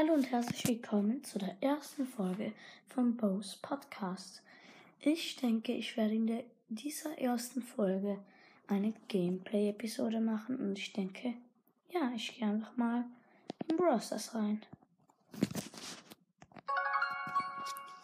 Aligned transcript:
Hallo 0.00 0.12
und 0.12 0.30
herzlich 0.30 0.64
willkommen 0.64 1.24
zu 1.24 1.40
der 1.40 1.60
ersten 1.60 2.06
Folge 2.06 2.52
von 2.86 3.16
Bo's 3.16 3.56
Podcast. 3.56 4.42
Ich 5.00 5.34
denke, 5.34 5.72
ich 5.72 5.96
werde 5.96 6.14
in 6.14 6.28
der, 6.28 6.44
dieser 6.68 7.18
ersten 7.18 7.62
Folge 7.62 8.20
eine 8.68 8.94
Gameplay-Episode 9.08 10.20
machen 10.20 10.56
und 10.60 10.78
ich 10.78 10.92
denke, 10.92 11.34
ja, 11.90 12.12
ich 12.14 12.38
gehe 12.38 12.46
einfach 12.46 12.76
mal 12.76 13.06
in 13.66 13.76
Browsers 13.76 14.36
rein. 14.36 14.62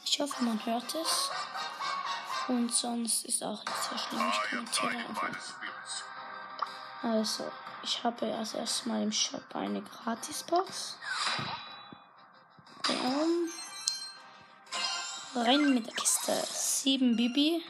Ich 0.05 0.19
hoffe, 0.19 0.43
man 0.43 0.67
hört 0.67 0.93
es. 0.97 1.31
Und 2.49 2.73
sonst 2.73 3.25
ist 3.25 3.45
auch 3.45 3.65
nicht 3.65 3.83
so 3.89 3.97
schlimm. 3.97 4.33
Ich 4.33 4.51
kommentiere 4.51 5.09
einfach. 5.09 5.55
Also, 7.03 7.45
ich 7.85 8.03
habe 8.03 8.35
als 8.35 8.55
erstes 8.55 8.85
mal 8.85 9.01
im 9.01 9.13
Shop 9.13 9.45
eine 9.55 9.81
Gratisbox. 9.81 10.97
Ähm, 13.03 13.51
rein 15.35 15.75
mit 15.75 15.87
der 15.87 15.95
Kiste. 15.95 16.33
7 16.85 17.17
Bibi, 17.17 17.63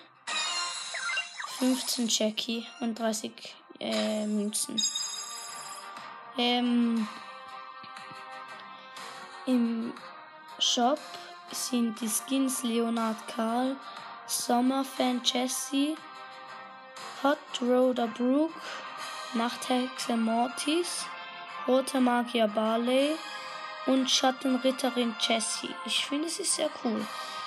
15 1.59 2.09
Jackie 2.09 2.67
und 2.81 2.99
30 2.99 3.33
äh, 3.81 4.27
Münzen. 4.27 4.83
Ähm, 6.37 7.07
Im 9.47 9.93
Shop 10.59 10.99
sind 11.53 12.01
die 12.01 12.09
Skins 12.09 12.63
Leonard 12.63 13.17
Karl, 13.29 13.77
Sommerfan 14.27 15.21
Jesse, 15.25 15.97
Hot 17.23 17.39
Roder 17.63 18.09
Brooke, 18.09 18.55
Nachthexe 19.35 20.17
Mortis, 20.17 21.07
Rote 21.69 22.01
Magier 22.01 22.49
Barley 22.49 23.17
und 23.87 24.11
Schattenritterin 24.11 25.15
Jessie. 25.21 25.75
Ich 25.85 26.07
finde, 26.07 26.29
es 26.29 26.39
ist 26.39 26.55
sehr 26.55 26.71
cool. 26.85 27.07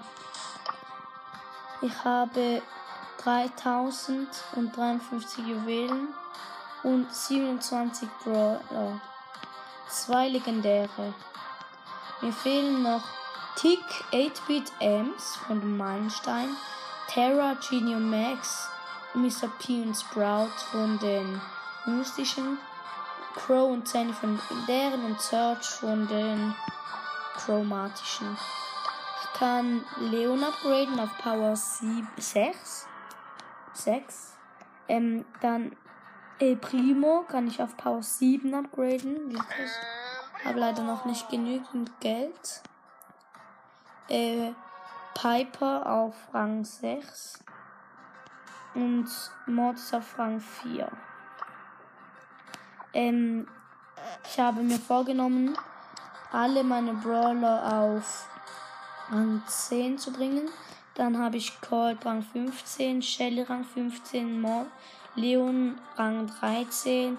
ich 1.82 2.04
habe 2.04 2.64
3053 3.24 5.46
Juwelen 5.46 6.08
und 6.84 7.14
27 7.14 8.08
Brawler. 8.24 9.02
Zwei 9.90 10.30
legendäre. 10.30 11.14
Mir 12.22 12.34
fehlen 12.34 12.84
noch 12.84 13.04
Tick 13.56 13.84
8-Bit 14.12 14.72
Ems 14.80 15.38
von 15.48 15.78
Meilenstein, 15.78 16.50
Terra, 17.08 17.56
Genie 17.56 17.96
und 17.96 18.10
Max, 18.10 18.68
Mr. 19.14 19.48
P 19.60 19.82
und 19.82 19.96
Sprout 19.96 20.52
von 20.72 21.00
den 21.00 21.42
mystischen, 21.86 22.58
Crow 23.36 23.72
und 23.72 23.88
Sandy 23.88 24.14
von 24.14 24.40
legendären 24.50 25.06
und 25.06 25.22
Search 25.22 25.66
von 25.66 26.08
den 26.08 26.56
chromatischen. 27.36 28.38
Ich 29.24 29.40
kann 29.40 29.84
Leon 30.00 30.44
upgraden 30.44 31.00
auf 31.00 31.18
Power 31.18 31.56
7, 31.56 32.08
6. 32.18 32.89
6. 33.84 34.38
Ähm, 34.88 35.26
dann 35.42 35.76
El 36.40 36.56
Primo 36.56 37.26
kann 37.28 37.48
ich 37.48 37.62
auf 37.62 37.76
Power 37.76 38.02
7 38.02 38.54
upgraden. 38.54 39.32
Wirklich. 39.32 39.72
Habe 40.46 40.60
leider 40.60 40.84
noch 40.84 41.06
nicht 41.06 41.30
genügend 41.30 42.00
Geld. 42.00 42.62
Äh, 44.08 44.52
Piper 45.14 45.86
auf 45.86 46.16
Rang 46.34 46.64
6. 46.64 47.44
Und 48.74 49.08
Mortis 49.48 49.94
auf 49.94 50.18
Rang 50.18 50.40
4. 50.40 50.90
Ähm, 52.94 53.48
ich 54.24 54.40
habe 54.40 54.62
mir 54.62 54.80
vorgenommen, 54.80 55.58
alle 56.32 56.64
meine 56.64 56.94
Brawler 56.94 57.82
auf 57.84 58.30
Rang 59.10 59.44
10 59.46 59.98
zu 59.98 60.14
bringen. 60.14 60.50
Dann 61.00 61.18
habe 61.18 61.38
ich 61.38 61.62
Colt 61.62 62.06
Rang 62.06 62.22
15, 62.22 63.02
Shelly 63.02 63.44
Rang 63.44 63.64
15, 63.64 64.42
Mo 64.42 64.66
Leon 65.16 65.80
Rang 65.96 66.28
13, 66.28 67.18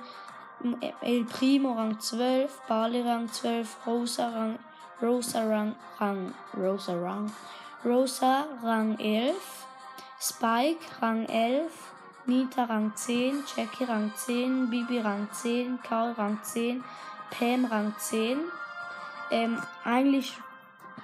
El 1.01 1.25
Primo 1.25 1.73
Rang 1.73 1.99
12, 1.99 2.61
Barley 2.69 3.01
Rang 3.01 3.33
12, 3.33 3.79
Rosa 3.87 4.29
Rang, 4.29 4.59
Rosa 5.01 5.45
Rang, 5.45 5.75
Rang, 5.99 6.35
Rosa 6.55 6.93
Rang, 6.93 7.33
Rosa 7.83 8.45
Rang 8.63 8.99
11, 8.99 9.35
Spike 10.21 10.85
Rang 11.01 11.25
11, 11.25 11.71
Nita 12.27 12.65
Rang 12.65 12.93
10, 12.95 13.45
Jackie 13.57 13.85
Rang 13.85 14.13
10, 14.15 14.69
Bibi 14.69 14.99
Rang 14.99 15.27
10, 15.33 15.79
Carl 15.83 16.13
Rang 16.19 16.39
10, 16.43 16.85
Pam 17.31 17.65
Rang 17.65 17.95
10. 17.99 18.41
Ähm, 19.31 19.57
eigentlich 19.85 20.37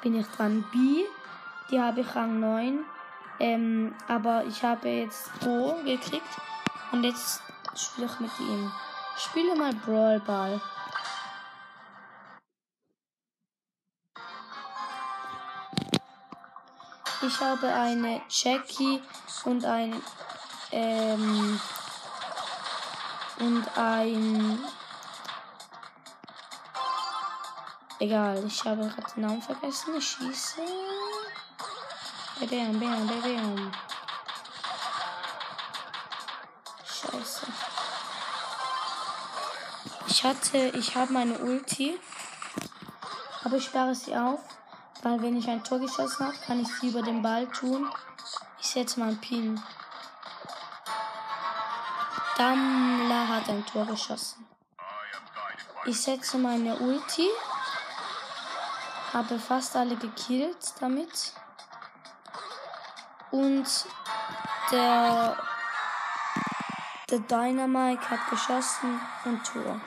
bin 0.02 0.14
ich 0.14 0.26
dran 0.26 0.62
B, 0.70 1.06
die 1.70 1.80
habe 1.80 2.00
ich 2.00 2.14
Rang 2.14 2.40
9. 2.40 2.84
Ähm, 3.38 3.94
aber 4.08 4.44
ich 4.44 4.62
habe 4.62 4.88
jetzt 4.88 5.30
Bo 5.40 5.76
gekriegt 5.84 6.24
und 6.92 7.04
jetzt 7.04 7.42
spiele 7.74 8.06
ich 8.06 8.20
mit 8.20 8.40
ihm. 8.40 8.72
Spiele 9.18 9.54
mal 9.54 9.74
Brawl 9.74 10.20
Ball. 10.20 10.60
Ich 17.22 17.40
habe 17.40 17.66
eine 17.66 18.22
Jackie 18.28 19.02
und 19.44 19.64
ein 19.64 20.00
ähm, 20.70 21.60
und 23.38 23.78
ein 23.78 24.58
egal, 27.98 28.44
ich 28.46 28.64
habe 28.64 28.86
gerade 28.86 29.14
den 29.14 29.22
Namen 29.22 29.42
vergessen. 29.42 29.94
Ich 29.96 30.06
schieße. 30.06 30.62
Bam, 32.38 32.78
bam, 32.78 33.06
bam, 33.06 33.22
bam. 33.22 33.72
Scheiße. 36.84 37.46
Ich 40.06 40.22
hatte, 40.22 40.58
ich 40.76 40.94
habe 40.94 41.14
meine 41.14 41.38
Ulti, 41.38 41.98
aber 43.42 43.56
ich 43.56 43.64
sperre 43.64 43.94
sie 43.94 44.14
auf, 44.14 44.40
weil 45.02 45.22
wenn 45.22 45.38
ich 45.38 45.48
ein 45.48 45.64
Tor 45.64 45.78
geschossen 45.78 46.26
habe, 46.26 46.36
kann 46.46 46.60
ich 46.60 46.68
sie 46.68 46.88
über 46.88 47.00
den 47.00 47.22
Ball 47.22 47.46
tun. 47.48 47.90
Ich 48.60 48.66
setze 48.66 49.00
mal 49.00 49.08
einen 49.08 49.20
Pin. 49.20 49.62
Dammler 52.36 53.28
hat 53.28 53.48
ein 53.48 53.64
Tor 53.64 53.86
geschossen. 53.86 54.46
Ich 55.86 55.98
setze 55.98 56.36
meine 56.36 56.76
Ulti. 56.76 57.28
Habe 59.14 59.38
fast 59.38 59.74
alle 59.74 59.96
gekillt 59.96 60.74
damit. 60.80 61.32
Und 63.36 63.86
der, 64.72 65.36
der 67.10 67.18
Dynamite 67.18 68.08
hat 68.08 68.30
geschossen 68.30 68.98
und 69.26 69.44
Tor. 69.44 69.78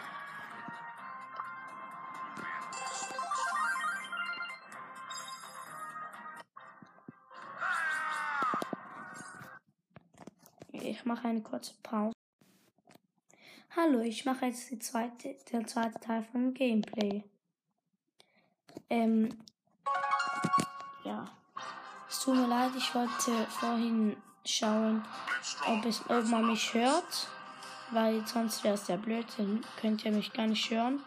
Ich 10.72 11.04
mache 11.06 11.28
eine 11.28 11.42
kurze 11.42 11.74
Pause. 11.81 12.13
Hallo, 13.75 14.01
ich 14.01 14.25
mache 14.25 14.46
jetzt 14.46 14.69
die 14.69 14.78
zweite, 14.78 15.36
der 15.51 15.66
zweite 15.66 16.00
Teil 16.00 16.22
vom 16.22 16.54
Gameplay. 16.54 17.24
Ähm, 18.92 19.44
ja. 21.04 21.38
Es 22.10 22.22
tut 22.22 22.36
mir 22.36 22.48
leid, 22.48 22.72
ich 22.76 22.96
wollte 22.96 23.46
vorhin 23.50 24.18
schauen, 24.44 25.06
ob, 25.68 25.86
es, 25.86 26.02
ob 26.10 26.26
man 26.26 26.48
mich 26.48 26.74
hört, 26.74 27.28
weil 27.92 28.26
sonst 28.26 28.64
wäre 28.64 28.74
es 28.74 28.88
ja 28.88 28.96
blöd, 28.96 29.28
dann 29.38 29.64
könnt 29.80 30.04
ihr 30.04 30.12
mich 30.12 30.34
gar 30.34 30.48
nicht 30.48 30.72
hören. 30.72 31.04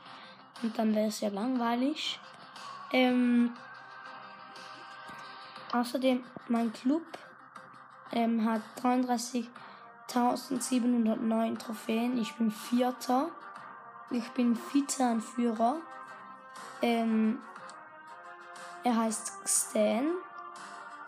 Und 0.62 0.78
dann 0.78 0.94
wäre 0.94 1.08
es 1.08 1.20
ja 1.20 1.30
langweilig. 1.30 2.20
Ähm, 2.92 3.52
außerdem, 5.72 6.22
mein 6.46 6.72
Club 6.72 7.02
ähm, 8.12 8.48
hat 8.48 8.62
33.709 8.80 11.58
Trophäen. 11.58 12.16
Ich 12.18 12.32
bin 12.34 12.52
Vierter. 12.52 13.30
Ich 14.10 14.30
bin 14.30 14.56
Vizeanführer. 14.72 15.78
Ähm, 16.80 17.42
er 18.84 18.96
heißt 18.96 19.32
Stan. 19.46 20.06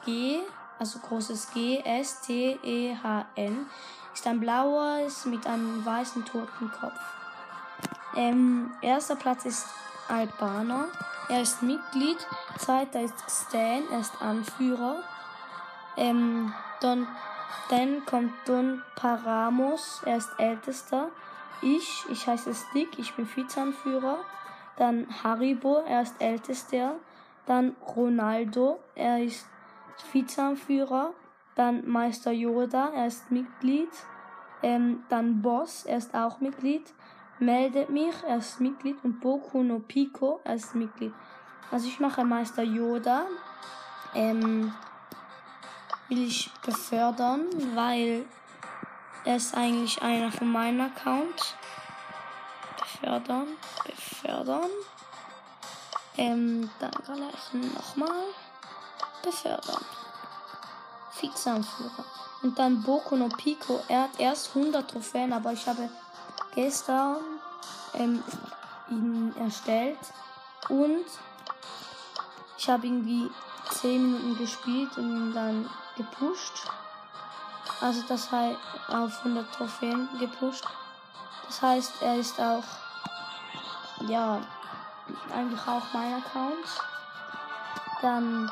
G, 0.04 0.40
also 0.78 0.98
großes 0.98 1.52
G, 1.52 1.80
S, 1.84 2.20
T, 2.22 2.58
E, 2.62 2.96
H, 3.02 3.26
N. 3.34 3.66
Ist 4.12 4.26
ein 4.26 4.40
blaues 4.40 5.24
mit 5.26 5.46
einem 5.46 5.84
weißen 5.84 6.24
Totenkopf. 6.24 7.00
Ähm, 8.16 8.72
erster 8.80 9.16
Platz 9.16 9.44
ist 9.44 9.66
Albaner. 10.08 10.86
Er 11.28 11.42
ist 11.42 11.62
Mitglied. 11.62 12.18
Zweiter 12.58 13.00
ist 13.00 13.14
Stan. 13.28 13.82
Er 13.90 14.00
ist 14.00 14.20
Anführer. 14.20 15.02
Ähm, 15.96 16.52
dann, 16.80 17.08
dann 17.70 18.04
kommt 18.06 18.32
Don 18.46 18.82
Paramos. 18.94 20.02
Er 20.04 20.18
ist 20.18 20.30
Ältester. 20.38 21.08
Ich, 21.62 22.04
ich 22.10 22.26
heiße 22.26 22.54
Stick. 22.54 22.98
Ich 22.98 23.14
bin 23.14 23.28
Vizeanführer. 23.34 24.18
Dann 24.76 25.06
Haribo. 25.22 25.82
Er 25.86 26.02
ist 26.02 26.14
Ältester. 26.20 26.96
Dann 27.46 27.74
Ronaldo. 27.96 28.80
Er 28.94 29.24
ist 29.24 29.46
Vizeanführer. 30.12 31.12
Dann 31.54 31.88
Meister 31.88 32.32
Yoda. 32.32 32.90
Er 32.94 33.06
ist 33.06 33.30
Mitglied. 33.30 33.90
Ähm, 34.62 35.04
dann 35.08 35.42
Boss. 35.42 35.84
Er 35.84 35.98
ist 35.98 36.14
auch 36.14 36.40
Mitglied 36.40 36.92
meldet 37.38 37.90
mich, 37.90 38.14
er 38.26 38.38
ist 38.38 38.60
Mitglied 38.60 38.96
und 39.02 39.20
Boku 39.20 39.62
no 39.62 39.80
Pico, 39.80 40.40
er 40.44 40.54
ist 40.54 40.74
Mitglied. 40.74 41.12
Also 41.70 41.88
ich 41.88 42.00
mache 42.00 42.24
Meister 42.24 42.62
Yoda. 42.62 43.26
Ähm, 44.14 44.72
will 46.08 46.22
ich 46.26 46.50
befördern, 46.64 47.46
weil 47.74 48.24
er 49.24 49.36
ist 49.36 49.56
eigentlich 49.56 50.00
einer 50.02 50.30
von 50.30 50.50
meinem 50.50 50.82
Account. 50.82 51.56
Befördern, 52.78 53.48
befördern. 53.84 54.70
Ähm, 56.16 56.70
dann 56.78 56.90
gleich 56.90 57.74
nochmal 57.74 58.24
befördern. 59.24 59.84
Vizeanführer. 61.20 62.04
Und 62.42 62.58
dann 62.58 62.82
Boku 62.82 63.16
no 63.16 63.28
Pico. 63.28 63.80
Er 63.88 64.02
hat 64.02 64.18
erst 64.18 64.54
100 64.54 64.90
Trophäen, 64.90 65.32
aber 65.32 65.52
ich 65.52 65.66
habe 65.66 65.88
gestern 66.54 67.16
ähm, 67.94 68.22
ihn 68.90 69.34
erstellt 69.38 69.98
und 70.68 71.04
ich 72.58 72.68
habe 72.68 72.86
irgendwie 72.86 73.30
10 73.70 74.02
Minuten 74.02 74.38
gespielt 74.38 74.96
und 74.96 75.16
ihn 75.16 75.34
dann 75.34 75.70
gepusht. 75.96 76.66
Also 77.80 78.02
das 78.08 78.30
heißt 78.30 78.58
auf 78.88 79.18
100 79.18 79.52
Trophäen 79.54 80.08
gepusht. 80.18 80.64
Das 81.46 81.62
heißt, 81.62 82.02
er 82.02 82.16
ist 82.16 82.38
auch 82.40 82.64
ja 84.06 84.40
eigentlich 85.32 85.60
auch 85.66 85.82
mein 85.92 86.14
Account. 86.14 86.66
Dann 88.02 88.50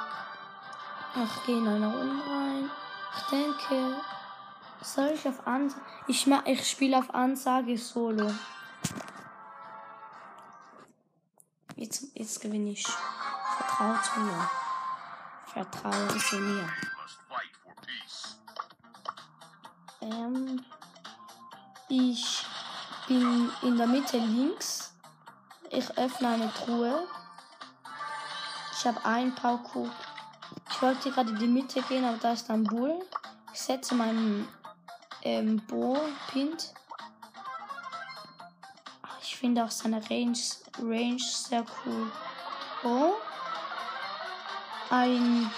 ach, 1.15 1.47
gehe 1.47 1.59
in 1.59 1.69
eine 1.69 1.87
Runde 1.87 2.31
rein. 2.31 2.71
Ich 3.17 3.23
denke, 3.31 4.01
soll 4.81 5.11
ich 5.15 5.27
auf 5.29 5.47
Ansage? 5.47 5.83
Ich, 6.07 6.27
ich 6.27 6.71
spiele 6.71 6.99
auf 6.99 7.15
Ansage 7.15 7.77
Solo. 7.79 8.31
Jetzt, 11.77 12.05
jetzt 12.15 12.41
gewinne 12.41 12.71
ich. 12.71 12.87
Vertraut 12.87 14.17
mir. 14.19 14.51
Vertrauen 15.53 16.21
Sie 16.21 16.37
mir. 16.37 16.69
Ähm, 20.01 20.65
ich 21.89 22.45
bin 23.07 23.51
in 23.63 23.77
der 23.77 23.87
Mitte 23.87 24.19
links. 24.19 24.95
Ich 25.71 25.97
öffne 25.97 26.29
eine 26.29 26.53
Truhe. 26.53 27.07
Ich 28.73 28.87
habe 28.87 29.05
einen 29.05 29.35
Pauku. 29.35 29.89
Ich 30.73 30.83
wollte 30.83 31.13
gerade 31.13 31.31
in 31.31 31.39
die 31.39 31.47
Mitte 31.47 31.81
gehen, 31.83 32.05
aber 32.05 32.17
da 32.17 32.33
ist 32.33 32.51
ein 32.51 32.65
Bull. 32.65 32.99
Ich 33.53 33.61
setze 33.61 33.95
meinen 33.95 34.49
ähm, 35.23 35.63
Bo 35.69 35.97
pint. 36.33 36.73
Ich 39.21 39.37
finde 39.37 39.65
auch 39.65 39.71
seine 39.71 40.03
Range, 40.11 40.39
Range 40.81 41.19
sehr 41.21 41.65
cool. 41.85 42.11
Oh. 42.83 43.13
Ein. 44.91 45.51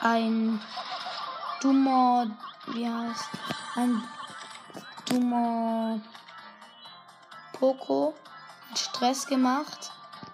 Ein 0.00 0.60
dummer. 1.60 2.26
Wie 2.68 2.88
heißt. 2.88 3.28
Ein 3.76 4.02
dummer. 5.06 6.00
Poco 7.52 8.14
Stress 8.74 9.26
gemacht. 9.26 9.92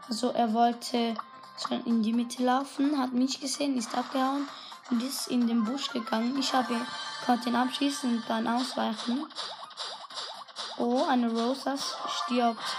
Also 0.09 0.31
er 0.31 0.53
wollte 0.53 1.17
in 1.85 2.03
die 2.03 2.13
Mitte 2.13 2.45
laufen, 2.45 2.99
hat 2.99 3.13
mich 3.13 3.41
gesehen, 3.41 3.77
ist 3.77 3.97
abgehauen 3.97 4.49
und 4.91 5.03
ist 5.03 5.29
in 5.29 5.47
den 5.47 5.65
Busch 5.65 5.91
gegangen. 5.91 6.37
Ich 6.39 6.53
habe 6.53 6.75
konnte 7.25 7.49
ihn 7.49 7.57
abschießen 7.57 8.19
und 8.19 8.25
dann 8.29 8.47
ausweichen. 8.47 9.27
Oh, 10.79 11.05
eine 11.09 11.31
Rosas 11.31 11.97
stirbt 12.09 12.77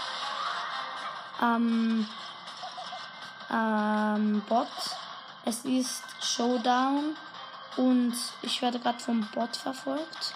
am 1.40 2.08
ähm, 3.50 4.42
Bot. 4.48 4.68
Es 5.44 5.64
ist 5.64 6.02
Showdown 6.20 7.16
und 7.76 8.14
ich 8.42 8.62
werde 8.62 8.78
gerade 8.78 8.98
vom 8.98 9.26
Bot 9.34 9.56
verfolgt. 9.56 10.34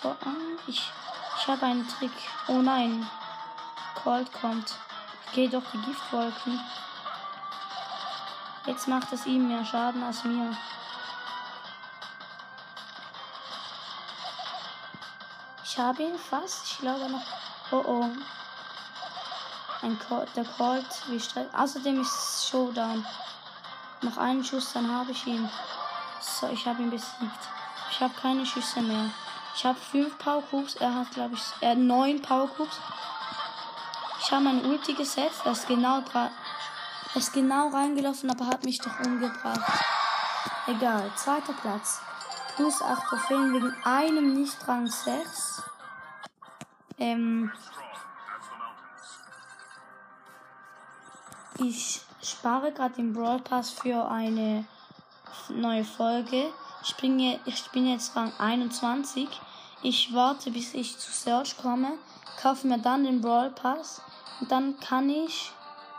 Ich, 0.00 0.68
ich, 0.68 0.92
ich 1.40 1.48
habe 1.48 1.66
einen 1.66 1.88
Trick. 1.88 2.12
Oh 2.46 2.62
nein. 2.62 3.08
Cold 4.02 4.32
kommt. 4.32 4.74
Ich 5.26 5.32
gehe 5.32 5.48
durch 5.48 5.64
die 5.72 5.78
Giftwolken. 5.78 6.60
Jetzt 8.66 8.86
macht 8.86 9.12
es 9.12 9.26
ihm 9.26 9.48
mehr 9.48 9.64
Schaden 9.64 10.02
als 10.02 10.24
mir. 10.24 10.56
Ich 15.64 15.78
habe 15.78 16.02
ihn 16.02 16.18
fast. 16.18 16.66
Ich 16.66 16.78
glaube 16.78 17.08
noch. 17.10 17.26
Oh 17.70 17.82
oh. 17.86 18.10
Ein 19.82 19.98
Colt, 19.98 20.28
der 20.36 20.44
Colt, 20.44 20.86
streit. 21.20 21.48
Außerdem 21.54 22.00
ist 22.00 22.12
es 22.12 22.48
Showdown. 22.50 23.06
Noch 24.02 24.16
einen 24.16 24.44
Schuss, 24.44 24.72
dann 24.72 24.92
habe 24.92 25.12
ich 25.12 25.26
ihn. 25.26 25.48
So, 26.20 26.48
ich 26.48 26.66
habe 26.66 26.82
ihn 26.82 26.90
besiegt. 26.90 27.48
Ich 27.90 28.00
habe 28.00 28.14
keine 28.20 28.44
Schüsse 28.44 28.80
mehr. 28.80 29.10
Ich 29.58 29.64
habe 29.64 29.76
fünf 29.76 30.16
Power 30.18 30.40
Cubes. 30.40 30.76
Er 30.76 30.94
hat, 30.94 31.10
glaube 31.10 31.34
ich, 31.34 31.42
er 31.60 31.70
hat 31.70 31.78
neun 31.78 32.22
Power 32.22 32.46
Cubes. 32.46 32.78
Ich 34.20 34.30
habe 34.30 34.44
mein 34.44 34.64
Ulti 34.64 34.94
gesetzt, 34.94 35.40
er 35.44 35.50
ist 35.50 35.66
genau 35.66 36.00
dran. 36.00 36.30
Ist 37.16 37.32
genau 37.32 37.66
reingelaufen, 37.66 38.30
aber 38.30 38.46
hat 38.46 38.64
mich 38.64 38.78
doch 38.78 39.00
umgebracht. 39.00 39.82
Egal, 40.68 41.10
zweiter 41.16 41.54
Platz. 41.54 42.00
Plus 42.54 42.80
8 42.80 43.08
Trophäen 43.08 43.52
wegen 43.52 43.74
einem 43.82 44.34
nicht 44.34 44.56
Rang 44.68 44.86
6. 44.86 45.62
Ähm. 46.98 47.50
Ich 51.56 52.00
spare 52.22 52.70
gerade 52.70 52.94
den 52.94 53.12
Brawl 53.12 53.40
Pass 53.40 53.70
für 53.70 54.08
eine 54.08 54.66
neue 55.48 55.84
Folge. 55.84 56.52
Ich 56.84 56.94
bin 56.94 57.18
jetzt 57.18 58.14
Rang 58.14 58.32
21. 58.38 59.28
Ich 59.82 60.12
warte, 60.12 60.50
bis 60.50 60.74
ich 60.74 60.98
zu 60.98 61.12
Search 61.12 61.56
komme, 61.56 61.98
kaufe 62.42 62.66
mir 62.66 62.78
dann 62.78 63.04
den 63.04 63.20
Brawl 63.20 63.50
Pass 63.50 64.00
und 64.40 64.50
dann 64.50 64.78
kann 64.80 65.08
ich 65.08 65.52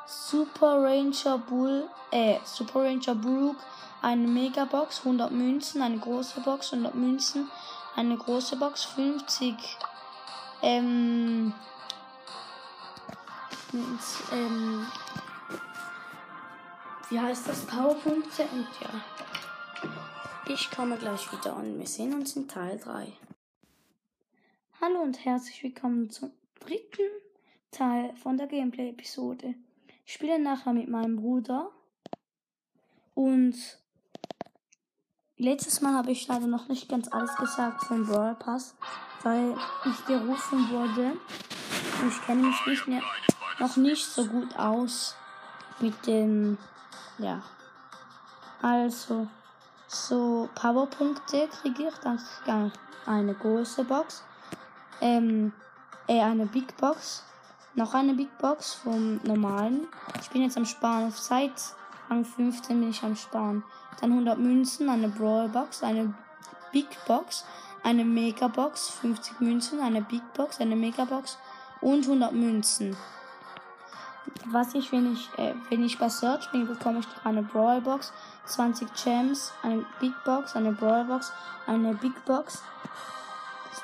Super 0.05 0.81
Ranger 0.83 1.37
Bull, 1.37 1.87
äh, 2.11 2.39
Super 2.43 2.83
Ranger 2.83 3.15
Brook, 3.15 3.55
eine 4.01 4.27
Megabox, 4.27 4.99
100 4.99 5.31
Münzen, 5.31 5.81
eine 5.81 5.99
große 5.99 6.41
Box, 6.41 6.73
100 6.73 6.95
Münzen, 6.95 7.49
eine 7.95 8.17
große 8.17 8.55
Box, 8.55 8.85
50, 8.85 9.55
ähm, 10.61 11.53
ähm, 14.31 14.87
wie 17.09 17.19
heißt 17.19 17.47
das, 17.47 17.65
Powerpunkte 17.65 18.43
und 18.51 18.67
ja. 18.81 18.89
Ich 20.47 20.71
komme 20.71 20.97
gleich 20.97 21.31
wieder 21.31 21.55
und 21.55 21.77
wir 21.77 21.87
sehen 21.87 22.13
uns 22.13 22.35
in 22.35 22.47
Teil 22.47 22.79
3. 22.79 23.13
Hallo 24.99 25.07
und 25.07 25.23
herzlich 25.23 25.63
willkommen 25.63 26.09
zum 26.09 26.31
dritten 26.59 27.09
Teil 27.71 28.13
von 28.17 28.37
der 28.37 28.47
Gameplay-Episode. 28.47 29.55
Ich 30.05 30.13
spiele 30.13 30.39
nachher 30.39 30.73
mit 30.73 30.89
meinem 30.89 31.17
Bruder 31.17 31.69
und 33.15 33.55
letztes 35.37 35.79
Mal 35.81 35.93
habe 35.93 36.11
ich 36.11 36.27
leider 36.27 36.47
noch 36.47 36.67
nicht 36.67 36.89
ganz 36.89 37.07
alles 37.11 37.33
gesagt 37.37 37.83
vom 37.83 38.05
Brawl 38.07 38.35
Pass, 38.35 38.75
weil 39.23 39.55
ich 39.85 40.05
gerufen 40.05 40.69
wurde. 40.69 41.13
Und 42.01 42.09
ich 42.09 42.21
kenne 42.25 42.47
mich 42.47 42.65
nicht 42.65 42.87
mehr, 42.87 43.01
noch 43.59 43.77
nicht 43.77 44.05
so 44.05 44.25
gut 44.25 44.57
aus 44.57 45.15
mit 45.79 46.07
dem, 46.07 46.57
ja. 47.19 47.41
Also, 48.61 49.27
so 49.87 50.49
Powerpunkte 50.55 51.47
kriege 51.47 51.87
ich, 51.87 51.95
dann 51.99 52.71
eine 53.05 53.33
große 53.33 53.85
Box, 53.85 54.23
ähm, 55.01 55.53
äh, 56.07 56.21
eine 56.21 56.45
Big 56.45 56.75
Box, 56.77 57.23
noch 57.75 57.93
eine 57.93 58.13
Big 58.13 58.35
Box 58.37 58.75
vom 58.75 59.19
normalen. 59.23 59.87
Ich 60.21 60.29
bin 60.29 60.41
jetzt 60.41 60.57
am 60.57 60.65
Sparen, 60.65 61.11
seit 61.11 61.53
Rang 62.09 62.25
15 62.25 62.79
bin 62.79 62.89
ich 62.89 63.03
am 63.03 63.15
Sparen. 63.15 63.63
Dann 64.01 64.11
100 64.11 64.39
Münzen, 64.39 64.89
eine 64.89 65.09
Brawl 65.09 65.49
Box, 65.49 65.83
eine 65.83 66.13
Big 66.71 66.87
Box, 67.05 67.45
eine 67.83 68.03
Mega 68.03 68.47
Box, 68.47 68.89
50 69.01 69.39
Münzen, 69.39 69.79
eine 69.81 70.01
Big 70.01 70.21
Box, 70.33 70.59
eine 70.59 70.75
Mega 70.75 71.05
Box 71.05 71.37
und 71.81 72.05
100 72.05 72.33
Münzen. 72.33 72.97
Was 74.45 74.73
ich, 74.73 74.91
wenn 74.91 75.13
ich, 75.13 75.29
äh, 75.37 75.53
wenn 75.69 75.83
ich 75.83 75.97
bei 75.99 76.09
Search 76.09 76.51
bin, 76.51 76.67
bekomme 76.67 76.99
ich 76.99 77.07
noch 77.07 77.25
eine 77.25 77.43
Brawl 77.43 77.81
Box, 77.81 78.11
20 78.45 78.87
Gems, 79.03 79.51
eine 79.61 79.85
Big 79.99 80.13
Box, 80.23 80.55
eine 80.55 80.71
Brawl 80.71 81.05
Box, 81.05 81.31
eine 81.67 81.93
Big 81.93 82.25
Box, 82.25 82.63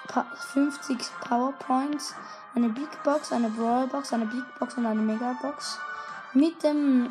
50 0.07 0.97
PowerPoints, 1.21 2.15
eine 2.55 2.69
Big 2.69 3.03
Box, 3.03 3.31
eine 3.31 3.49
Brawl 3.49 3.87
Box, 3.87 4.13
eine 4.13 4.25
Big 4.25 4.43
Box 4.59 4.75
und 4.77 4.85
eine 4.85 5.01
Mega 5.01 5.33
Box. 5.41 5.79
Mit 6.33 6.63
dem 6.63 7.09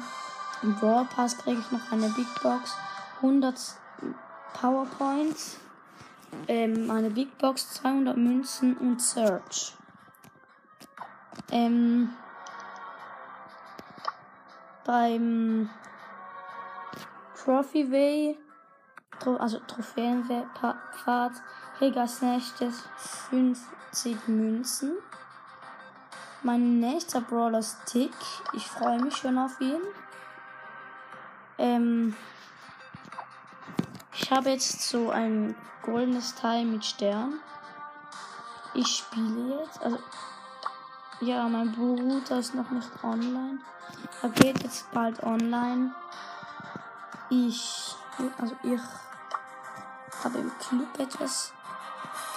Brawl 0.80 1.06
Pass 1.06 1.36
kriege 1.38 1.60
ich 1.60 1.70
noch 1.70 1.92
eine 1.92 2.08
Big 2.10 2.26
Box, 2.42 2.76
100 3.16 3.58
PowerPoints, 4.54 5.58
ähm, 6.48 6.90
eine 6.90 7.10
Big 7.10 7.36
Box, 7.38 7.74
200 7.74 8.16
Münzen 8.16 8.76
und 8.76 9.00
Search. 9.00 9.74
Ähm, 11.50 12.10
beim 14.84 15.68
Trophy 17.34 17.90
Way, 17.90 18.38
also 19.38 19.58
Trophäenpfad, 19.66 21.32
kriege 21.78 22.00
als 22.00 22.22
nächstes 22.22 22.84
50 23.30 24.28
Münzen. 24.28 24.92
Mein 26.42 26.78
nächster 26.78 27.20
Brawler 27.20 27.58
ist 27.58 27.78
Tick. 27.86 28.14
Ich 28.52 28.66
freue 28.66 29.02
mich 29.02 29.16
schon 29.16 29.38
auf 29.38 29.60
ihn. 29.60 29.80
Ähm, 31.58 32.14
ich 34.12 34.30
habe 34.30 34.50
jetzt 34.50 34.82
so 34.82 35.10
ein 35.10 35.56
goldenes 35.82 36.34
Teil 36.34 36.64
mit 36.64 36.84
Stern. 36.84 37.40
Ich 38.74 38.88
spiele 38.88 39.60
jetzt. 39.60 39.80
Also, 39.82 39.98
ja, 41.20 41.48
mein 41.48 41.72
Bruder 41.72 42.38
ist 42.38 42.54
noch 42.54 42.70
nicht 42.70 42.90
online. 43.02 43.58
Er 44.22 44.28
geht 44.30 44.62
jetzt 44.62 44.90
bald 44.92 45.22
online. 45.22 45.94
Ich, 47.30 47.94
also 48.38 48.56
ich 48.62 48.80
habe 50.22 50.38
im 50.38 50.52
Club 50.58 50.98
etwas 50.98 51.52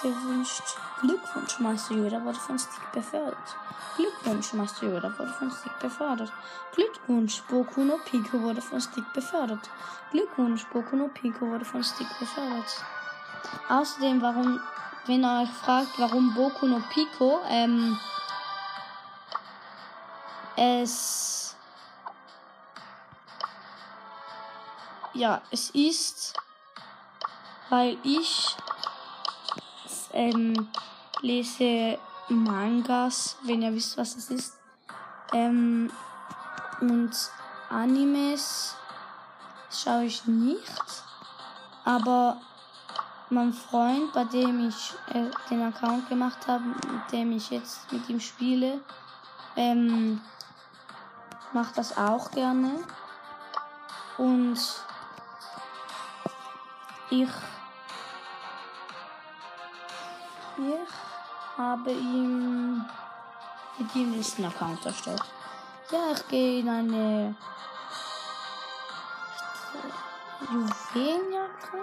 gewünscht. 0.02 0.62
Glückwunsch, 1.00 1.58
Meister 1.60 1.94
Yoda 1.94 2.22
wurde 2.24 2.38
von 2.38 2.58
Stick 2.58 2.92
befördert. 2.92 3.56
Glückwunsch, 3.96 4.52
Meister 4.52 4.86
Yoda 4.86 5.12
wurde 5.18 5.32
von 5.32 5.50
Stick 5.50 5.78
befördert. 5.78 6.32
Glückwunsch, 6.74 7.42
Boku 7.42 7.84
no 7.84 7.98
Pico 8.04 8.40
wurde 8.40 8.60
von 8.60 8.80
Stick 8.80 9.12
befördert. 9.12 9.70
Glückwunsch, 10.10 10.66
Boku 10.66 10.96
no 10.96 11.08
Pico 11.08 11.46
wurde 11.46 11.64
von 11.64 11.82
Stick 11.82 12.08
befördert. 12.18 12.84
Außerdem, 13.68 14.20
warum, 14.22 14.60
wenn 15.06 15.24
ihr 15.24 15.42
euch 15.42 15.50
fragt, 15.50 15.98
warum 15.98 16.34
Boku 16.34 16.66
no 16.66 16.82
Pico, 16.90 17.40
ähm, 17.48 17.98
es, 20.56 21.56
ja, 25.14 25.40
es 25.50 25.70
ist, 25.70 26.34
weil 27.70 27.96
ich, 28.02 28.56
ähm, 30.18 30.68
lese 31.22 31.96
Mangas, 32.28 33.36
wenn 33.44 33.62
ihr 33.62 33.72
wisst, 33.72 33.96
was 33.96 34.16
das 34.16 34.30
ist. 34.30 34.58
Ähm, 35.32 35.90
und 36.80 37.12
Animes 37.70 38.74
schaue 39.70 40.04
ich 40.04 40.26
nicht. 40.26 41.04
Aber 41.84 42.40
mein 43.30 43.52
Freund, 43.52 44.12
bei 44.12 44.24
dem 44.24 44.68
ich 44.68 44.94
äh, 45.14 45.30
den 45.50 45.62
Account 45.62 46.08
gemacht 46.08 46.48
habe, 46.48 46.64
mit 46.64 47.12
dem 47.12 47.32
ich 47.32 47.50
jetzt 47.50 47.90
mit 47.92 48.08
ihm 48.08 48.18
spiele, 48.20 48.80
ähm, 49.56 50.20
macht 51.52 51.78
das 51.78 51.96
auch 51.96 52.30
gerne. 52.32 52.72
Und 54.18 54.58
ich 57.10 57.28
habe 61.58 61.90
ihm 61.90 62.84
mit 63.78 63.94
ihm 63.94 64.12
diesen 64.14 64.44
Account 64.44 64.86
erstellt. 64.86 65.22
Ja, 65.90 66.12
ich 66.14 66.28
gehe 66.28 66.60
in 66.60 66.68
eine 66.68 67.34
Juwelenjacke. 70.52 71.78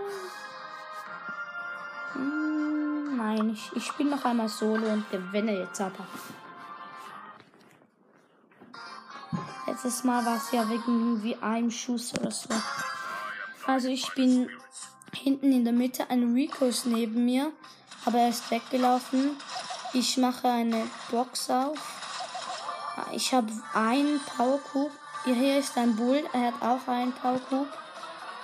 Hm, 2.14 3.18
nein, 3.18 3.50
ich, 3.50 3.76
ich 3.76 3.86
spiele 3.86 4.12
noch 4.12 4.24
einmal 4.24 4.48
Solo 4.48 4.88
und 4.88 5.10
gewinne 5.12 5.60
jetzt 5.60 5.82
aber. 5.82 6.08
Letztes 9.68 10.04
Mal 10.06 10.26
war 10.26 10.38
es 10.38 10.52
ja 10.52 10.70
wegen 10.70 10.84
irgendwie 10.88 11.36
einem 11.42 11.70
Schuss 11.70 12.14
oder 12.18 12.32
so. 12.32 12.50
Also 13.68 13.90
ich 13.90 14.10
bin 14.14 14.50
hinten 15.12 15.52
in 15.52 15.66
der 15.66 15.74
Mitte, 15.74 16.10
ein 16.10 16.34
Rico 16.34 16.66
ist 16.66 16.86
neben 16.86 17.26
mir 17.26 17.52
aber 18.06 18.20
er 18.20 18.30
ist 18.30 18.50
weggelaufen. 18.52 19.32
Ich 19.96 20.18
mache 20.18 20.50
eine 20.50 20.86
Box 21.10 21.50
auf. 21.50 21.80
Ich 23.14 23.34
habe 23.34 23.48
einen 23.74 24.20
Power 24.20 24.60
Cube. 24.60 24.92
Hier 25.24 25.58
ist 25.58 25.78
ein 25.78 25.96
Bull, 25.96 26.22
er 26.34 26.48
hat 26.48 26.62
auch 26.62 26.86
einen 26.90 27.14
Power 27.14 27.40
Cube. 27.48 27.70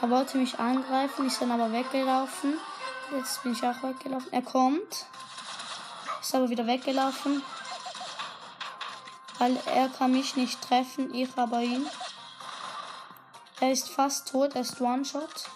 Er 0.01 0.09
wollte 0.09 0.37
mich 0.37 0.57
angreifen, 0.57 1.27
ist 1.27 1.41
dann 1.41 1.51
aber 1.51 1.69
weggelaufen. 1.73 2.57
Jetzt 3.13 3.43
bin 3.43 3.51
ich 3.51 3.61
auch 3.63 3.83
weggelaufen. 3.83 4.31
Er 4.31 4.43
kommt. 4.43 5.07
Ist 6.21 6.33
aber 6.33 6.49
wieder 6.49 6.65
weggelaufen. 6.65 7.43
Weil 9.37 9.59
er 9.65 9.89
kann 9.89 10.13
mich 10.13 10.37
nicht 10.37 10.61
treffen, 10.61 11.13
ich 11.13 11.37
aber 11.37 11.59
ihn. 11.59 11.85
Er 13.59 13.73
ist 13.73 13.89
fast 13.89 14.29
tot, 14.29 14.55
er 14.55 14.61
ist 14.61 14.79
One-Shot. 14.79 15.49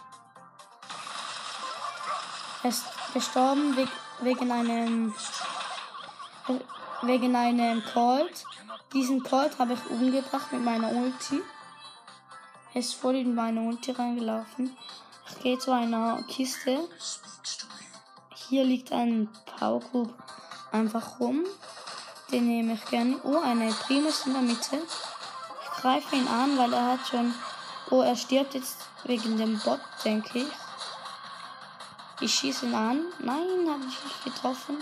Er 2.64 2.70
ist 2.70 2.84
gestorben 3.14 3.78
wegen 4.20 4.52
einem 4.52 5.16
wegen 7.02 7.36
einem 7.36 7.84
Colt. 7.94 8.46
Diesen 8.94 9.24
Colt 9.24 9.58
habe 9.60 9.74
ich 9.74 9.90
umgebracht 9.90 10.52
mit 10.52 10.64
meiner 10.64 10.92
Ulti. 10.92 11.42
Er 12.74 12.80
ist 12.80 12.96
voll 12.96 13.16
in 13.16 13.36
meine 13.36 13.62
Ulti 13.62 13.92
reingelaufen. 13.92 14.76
Ich 15.30 15.40
gehe 15.40 15.58
zu 15.58 15.72
einer 15.72 16.24
Kiste. 16.28 16.88
Hier 18.34 18.64
liegt 18.64 18.92
ein 18.92 19.30
Powercube 19.58 20.14
einfach 20.72 21.20
rum. 21.20 21.44
Den 22.32 22.48
nehme 22.48 22.74
ich 22.74 22.86
gerne. 22.86 23.20
Oh, 23.24 23.40
eine 23.40 23.72
Primus 23.72 24.26
in 24.26 24.34
der 24.34 24.42
Mitte. 24.42 24.78
Ich 25.64 25.82
greife 25.82 26.16
ihn 26.16 26.28
an, 26.28 26.58
weil 26.58 26.74
er 26.74 26.94
hat 26.94 27.08
schon. 27.08 27.34
Oh, 27.90 28.02
er 28.02 28.16
stirbt 28.16 28.56
jetzt 28.56 28.78
wegen 29.04 29.38
dem 29.38 29.60
Bot, 29.60 29.80
denke 30.04 30.40
ich. 30.40 30.48
Ich 32.22 32.34
schieße 32.34 32.66
ihn 32.66 32.76
an. 32.76 33.06
Nein, 33.20 33.70
habe 33.70 33.84
ich 33.88 34.04
nicht 34.04 34.24
getroffen. 34.24 34.78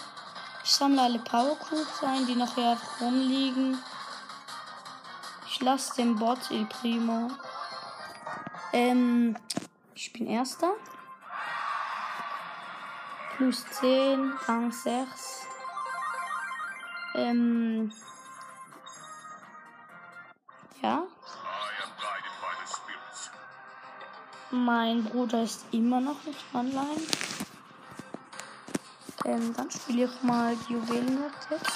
Ich 0.64 0.72
sammle 0.72 1.02
alle 1.02 1.20
Power 1.20 1.58
Cubes 1.58 2.04
ein, 2.04 2.26
die 2.26 2.36
noch 2.36 2.56
hier 2.56 2.78
rumliegen. 3.02 3.78
Ich 5.48 5.62
lasse 5.62 5.96
den 5.96 6.16
Bot 6.16 6.40
Il 6.52 6.66
Primo. 6.66 7.30
Ähm, 8.72 9.38
ich 9.94 10.14
bin 10.14 10.28
Erster. 10.28 10.72
Plus 13.36 13.66
10, 13.82 14.34
Rang 14.48 14.72
6. 14.72 15.48
Ähm, 17.16 17.92
ja. 20.82 21.04
Mein 24.50 25.04
Bruder 25.04 25.44
ist 25.44 25.66
immer 25.72 26.00
noch 26.00 26.24
nicht 26.24 26.44
online. 26.54 27.02
Ähm, 29.26 29.54
dann 29.56 29.72
spiele 29.72 30.06
ich 30.06 30.24
mal 30.24 30.56
die 30.68 30.74
Juwelenjagd 30.74 31.48
jetzt. 31.52 31.72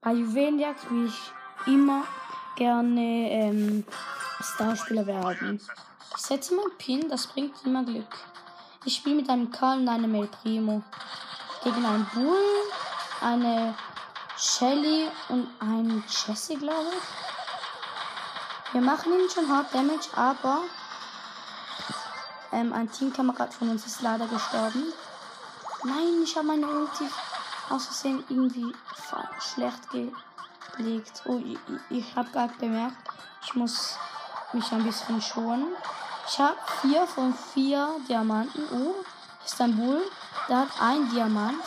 Bei 0.00 0.12
Juwelenjagd 0.12 0.88
will 0.90 1.06
ich 1.06 1.32
immer 1.66 2.04
gerne 2.54 3.30
ähm, 3.30 3.84
Starspieler 4.40 5.06
werden. 5.06 5.60
Ich 6.16 6.22
setze 6.22 6.54
mal 6.54 6.70
Pin, 6.78 7.08
das 7.08 7.26
bringt 7.26 7.54
immer 7.64 7.84
Glück. 7.84 8.16
Ich 8.84 8.96
spiele 8.96 9.16
mit 9.16 9.28
einem 9.28 9.50
Karl 9.50 9.80
und 9.80 9.88
einem 9.88 10.14
El 10.14 10.28
Primo. 10.28 10.82
Gegen 11.64 11.84
einen 11.84 12.06
Bull, 12.14 12.38
eine 13.20 13.74
Shelly 14.38 15.08
und 15.28 15.48
einen 15.58 16.04
Jesse, 16.06 16.54
glaube 16.56 16.90
ich. 16.96 18.74
Wir 18.74 18.80
machen 18.80 19.12
ihm 19.12 19.28
schon 19.28 19.48
hart 19.48 19.74
Damage, 19.74 20.08
aber 20.14 20.62
ähm, 22.52 22.72
ein 22.72 22.90
Teamkamerad 22.90 23.52
von 23.52 23.70
uns 23.70 23.86
ist 23.86 24.02
leider 24.02 24.26
gestorben. 24.26 24.92
Nein, 25.84 26.22
ich 26.22 26.36
habe 26.36 26.46
meine 26.48 26.66
Ulti 26.66 27.08
aus 27.70 27.86
Versehen 27.86 28.24
irgendwie 28.28 28.72
schlecht 29.40 29.90
gelegt. 30.76 31.22
Oh, 31.26 31.40
ich, 31.44 31.58
ich 31.90 32.16
habe 32.16 32.30
gerade 32.30 32.54
bemerkt, 32.58 32.96
ich 33.44 33.54
muss 33.54 33.96
mich 34.52 34.70
ein 34.72 34.84
bisschen 34.84 35.20
schonen. 35.20 35.72
Ich 36.28 36.38
habe 36.38 36.56
vier 36.80 37.06
von 37.06 37.34
vier 37.54 37.88
Diamanten. 38.08 38.64
Oh, 38.72 38.94
Istanbul, 39.44 40.02
der 40.48 40.60
hat 40.60 40.68
ein 40.80 41.08
Diamant, 41.10 41.62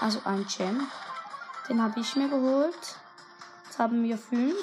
also 0.00 0.20
ein 0.24 0.46
Gem. 0.46 0.88
Den 1.68 1.82
habe 1.82 1.98
ich 1.98 2.14
mir 2.14 2.28
geholt. 2.28 2.96
Jetzt 3.64 3.78
haben 3.78 4.04
wir 4.04 4.16
fünf. 4.16 4.56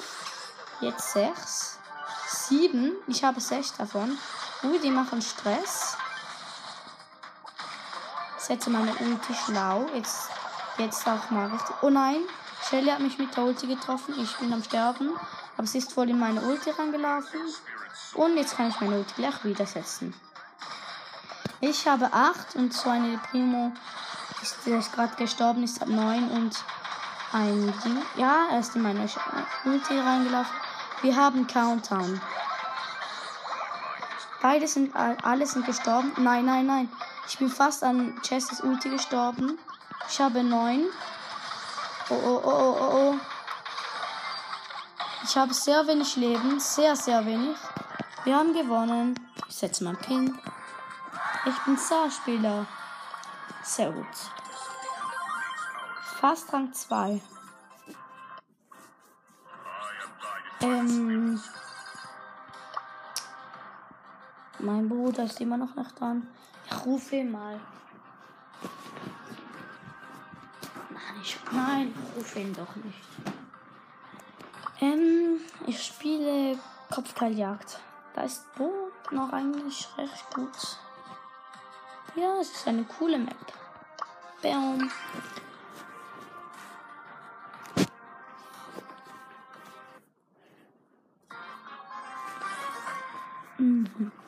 Jetzt 0.80 1.12
sechs. 1.12 1.78
Sieben. 2.26 2.92
Ich 3.06 3.22
habe 3.22 3.40
sechs 3.40 3.76
davon. 3.76 4.18
Ui, 4.64 4.78
die 4.78 4.90
machen 4.90 5.20
Stress. 5.20 5.96
Setze 8.38 8.70
meine 8.70 8.94
Ulti 8.94 9.34
schlau. 9.34 9.86
Jetzt, 9.94 10.30
jetzt 10.78 11.06
auch 11.06 11.30
mal 11.30 11.48
richtig. 11.48 11.76
Oh 11.82 11.90
nein. 11.90 12.22
Shelly 12.68 12.90
hat 12.90 13.00
mich 13.00 13.18
mit 13.18 13.36
der 13.36 13.44
Ulti 13.44 13.66
getroffen. 13.66 14.14
Ich 14.18 14.34
bin 14.36 14.52
am 14.52 14.62
Sterben. 14.62 15.10
Aber 15.56 15.66
sie 15.66 15.78
ist 15.78 15.92
voll 15.92 16.08
in 16.10 16.18
meine 16.18 16.40
Ulti 16.40 16.70
reingelaufen. 16.70 17.40
Und 18.14 18.36
jetzt 18.36 18.56
kann 18.56 18.68
ich 18.68 18.80
meine 18.80 18.98
Ulti 18.98 19.14
gleich 19.16 19.44
wieder 19.44 19.66
setzen. 19.66 20.14
Ich 21.60 21.86
habe 21.86 22.12
8 22.12 22.56
und 22.56 22.72
so 22.72 22.90
eine 22.90 23.18
Primo, 23.30 23.72
der 24.66 24.78
ist 24.78 24.92
gerade 24.92 25.14
gestorben, 25.16 25.62
ist 25.62 25.80
ab 25.80 25.88
9 25.88 26.28
und 26.30 26.64
ein 27.32 27.72
Ding. 27.84 28.02
Ja, 28.16 28.46
er 28.50 28.60
ist 28.60 28.76
in 28.76 28.82
meine 28.82 29.08
Ulti 29.64 29.98
reingelaufen. 29.98 30.54
Wir 31.02 31.16
haben 31.16 31.46
Countdown. 31.46 32.20
Beide 34.44 34.68
sind, 34.68 34.94
alle 34.94 35.46
sind 35.46 35.64
gestorben. 35.64 36.12
Nein, 36.18 36.44
nein, 36.44 36.66
nein. 36.66 36.92
Ich 37.26 37.38
bin 37.38 37.48
fast 37.48 37.82
an 37.82 38.20
Chesses 38.20 38.60
Ulti 38.60 38.90
gestorben. 38.90 39.58
Ich 40.06 40.20
habe 40.20 40.44
9. 40.44 40.84
Oh, 42.10 42.14
oh, 42.14 42.42
oh, 42.44 42.50
oh, 42.50 42.76
oh, 42.78 42.94
oh. 42.94 43.14
Ich 45.22 45.34
habe 45.34 45.54
sehr 45.54 45.86
wenig 45.86 46.16
Leben. 46.16 46.60
Sehr, 46.60 46.94
sehr 46.94 47.24
wenig. 47.24 47.56
Wir 48.24 48.36
haben 48.36 48.52
gewonnen. 48.52 49.18
Ich 49.48 49.56
setze 49.56 49.82
meinen 49.82 49.96
Pin. 49.96 50.38
Ich 51.46 51.58
bin 51.64 51.78
Starspieler. 51.78 52.66
Sehr 53.62 53.92
gut. 53.92 54.06
Fast 56.20 56.52
Rang 56.52 56.70
2. 56.70 57.22
Ähm. 60.60 61.40
Mein 64.64 64.88
Bruder 64.88 65.24
ist 65.24 65.38
immer 65.42 65.58
noch 65.58 65.74
nicht 65.76 66.00
dran. 66.00 66.26
Ich 66.66 66.86
rufe 66.86 67.16
ihn 67.16 67.30
mal. 67.30 67.60
Nein, 70.90 71.20
ich, 71.22 71.38
nein, 71.52 71.94
ich 71.94 72.16
rufe 72.16 72.40
ihn 72.40 72.54
doch 72.54 72.74
nicht. 72.76 73.04
Ähm, 74.80 75.38
ich 75.66 75.84
spiele 75.84 76.58
Kopfkeiljagd. 76.90 77.78
Da 78.14 78.22
ist 78.22 78.46
Bo 78.54 78.90
noch 79.10 79.34
eigentlich 79.34 79.86
recht 79.98 80.34
gut. 80.34 80.78
Ja, 82.16 82.40
es 82.40 82.50
ist 82.50 82.66
eine 82.66 82.84
coole 82.84 83.18
Map. 83.18 83.52
Bam. 84.40 84.90
Mhm. 93.58 94.23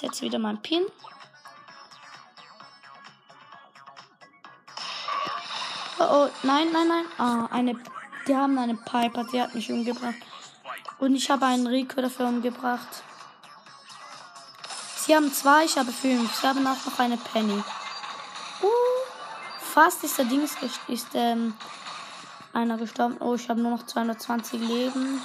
Ist 0.00 0.04
jetzt 0.04 0.22
wieder 0.22 0.38
mein 0.38 0.62
Pin. 0.62 0.82
Oh, 5.98 6.04
oh, 6.10 6.28
nein, 6.42 6.68
nein, 6.72 6.88
nein. 6.88 7.04
Ah, 7.18 7.48
eine. 7.50 7.78
Die 8.26 8.34
haben 8.34 8.56
eine 8.56 8.76
Piper, 8.76 9.24
die 9.24 9.42
hat 9.42 9.54
mich 9.54 9.70
umgebracht. 9.70 10.14
Und 11.00 11.14
ich 11.14 11.30
habe 11.30 11.44
einen 11.44 11.66
Rico 11.66 12.00
dafür 12.00 12.28
umgebracht. 12.28 13.02
Sie 14.96 15.14
haben 15.14 15.30
zwei, 15.34 15.66
ich 15.66 15.76
habe 15.76 15.92
fünf. 15.92 16.34
Sie 16.34 16.46
haben 16.46 16.66
auch 16.66 16.86
noch 16.86 16.98
eine 16.98 17.18
Penny. 17.18 17.62
Uh, 18.62 18.68
fast 19.60 20.02
ist 20.02 20.16
der 20.16 20.24
Dings 20.24 20.56
ist 20.88 21.08
ähm, 21.12 21.52
einer 22.54 22.78
gestorben. 22.78 23.18
Oh, 23.20 23.34
ich 23.34 23.50
habe 23.50 23.60
nur 23.60 23.72
noch 23.72 23.84
220 23.84 24.62
Leben. 24.62 25.20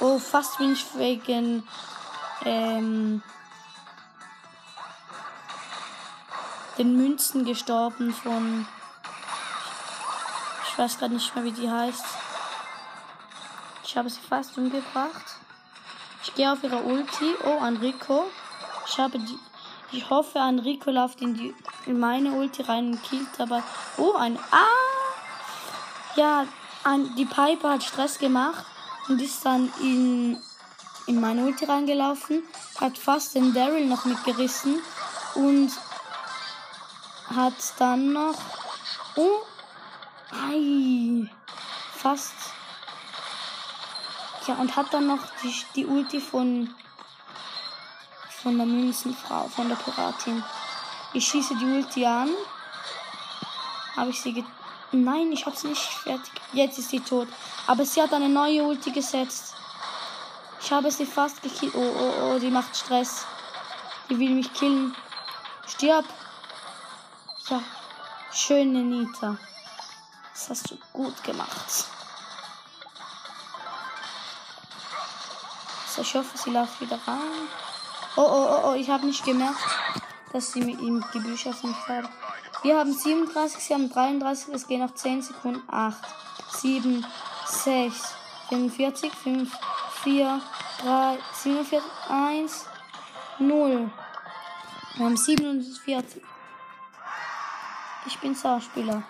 Oh, 0.00 0.18
fast 0.18 0.58
bin 0.58 0.72
ich 0.72 0.84
wegen 0.96 1.62
ähm, 2.44 3.22
den 6.78 6.96
Münzen 6.96 7.44
gestorben 7.44 8.14
von. 8.14 8.66
Ich 10.68 10.78
weiß 10.78 10.98
gerade 10.98 11.14
nicht 11.14 11.34
mehr, 11.34 11.44
wie 11.44 11.52
die 11.52 11.68
heißt. 11.68 12.04
Ich 13.84 13.96
habe 13.96 14.08
sie 14.08 14.20
fast 14.20 14.56
umgebracht. 14.56 15.24
Ich 16.22 16.34
gehe 16.34 16.52
auf 16.52 16.62
ihre 16.62 16.82
Ulti. 16.82 17.34
Oh, 17.44 17.64
Enrico. 17.64 18.24
Ich 18.86 18.98
habe 18.98 19.18
die. 19.18 19.38
Ich 19.90 20.08
hoffe, 20.10 20.38
Enrico 20.38 20.90
läuft 20.90 21.22
in, 21.22 21.34
die, 21.34 21.54
in 21.86 21.98
meine 21.98 22.32
Ulti 22.32 22.62
rein 22.62 22.92
und 22.92 23.02
killt 23.02 23.40
aber. 23.40 23.62
Oh, 23.96 24.14
ein. 24.14 24.38
Ah! 24.50 24.66
Ja, 26.16 26.46
ein, 26.84 27.14
die 27.16 27.24
Piper 27.24 27.70
hat 27.70 27.82
Stress 27.82 28.18
gemacht 28.18 28.64
und 29.08 29.20
ist 29.20 29.44
dann 29.44 29.72
in, 29.80 30.38
in 31.06 31.20
meine 31.20 31.44
Ulti 31.44 31.64
reingelaufen. 31.64 32.42
Hat 32.80 32.98
fast 32.98 33.34
den 33.34 33.54
Daryl 33.54 33.86
noch 33.86 34.04
mitgerissen 34.04 34.80
und 35.34 35.70
hat 37.34 37.54
dann 37.78 38.12
noch. 38.12 38.38
Oh! 39.16 39.40
Ei! 40.30 41.28
Fast. 41.94 42.34
Ja, 44.46 44.54
und 44.54 44.74
hat 44.76 44.92
dann 44.92 45.06
noch 45.06 45.20
die, 45.42 45.54
die 45.74 45.86
Ulti 45.86 46.20
von 46.20 46.74
von 48.42 48.56
der 48.56 48.66
Münzenfrau, 48.66 49.48
von 49.48 49.68
der 49.68 49.76
Piratin. 49.76 50.42
Ich 51.12 51.26
schieße 51.26 51.56
die 51.56 51.64
Ulti 51.64 52.06
an. 52.06 52.30
Habe 53.96 54.10
ich 54.10 54.20
sie 54.20 54.32
get 54.32 54.44
Nein, 54.90 55.32
ich 55.32 55.44
habe 55.44 55.56
sie 55.56 55.68
nicht 55.68 55.82
fertig. 55.82 56.32
Jetzt 56.52 56.78
ist 56.78 56.88
sie 56.88 57.00
tot. 57.00 57.28
Aber 57.66 57.84
sie 57.84 58.00
hat 58.00 58.12
eine 58.12 58.28
neue 58.28 58.62
Ulti 58.62 58.90
gesetzt. 58.90 59.54
Ich 60.62 60.72
habe 60.72 60.90
sie 60.90 61.04
fast 61.04 61.42
gekillt. 61.42 61.74
Oh, 61.74 61.80
oh, 61.80 62.12
oh, 62.22 62.38
sie 62.38 62.50
macht 62.50 62.74
Stress. 62.74 63.26
Die 64.08 64.18
will 64.18 64.30
mich 64.30 64.52
killen. 64.54 64.94
Stirb. 65.66 66.06
Ja. 67.50 67.62
Schöne 68.30 68.82
Nita. 68.82 69.38
Das 70.32 70.50
hast 70.50 70.70
du 70.70 70.76
gut 70.92 71.24
gemacht. 71.24 71.86
So, 75.88 76.02
ich 76.02 76.14
hoffe, 76.14 76.36
sie 76.36 76.50
läuft 76.50 76.78
wieder 76.80 76.98
rein. 77.06 77.48
Oh, 78.16 78.20
oh, 78.22 78.48
oh, 78.50 78.68
oh, 78.68 78.74
ich 78.74 78.90
habe 78.90 79.06
nicht 79.06 79.24
gemerkt, 79.24 79.58
dass 80.32 80.52
sie 80.52 80.60
mit 80.60 80.78
ihm 80.80 81.02
die 81.14 81.20
Bücher 81.20 81.50
nicht 81.50 81.88
haben. 81.88 82.08
Wir 82.62 82.76
haben 82.76 82.92
37, 82.92 83.62
sie 83.62 83.74
haben 83.74 83.90
33, 83.90 84.54
es 84.54 84.66
gehen 84.66 84.80
noch 84.80 84.94
10 84.94 85.22
Sekunden. 85.22 85.62
8, 85.68 85.96
7, 86.60 87.06
6, 87.46 88.14
45, 88.50 89.12
5, 89.12 89.52
4, 90.02 90.42
3, 90.82 91.18
47, 91.32 91.82
1, 92.10 92.66
0. 93.38 93.90
Wir 94.96 95.04
haben 95.06 95.16
47. 95.16 96.22
Ich 98.08 98.18
bin 98.20 98.34
Schauspieler. 98.34 99.02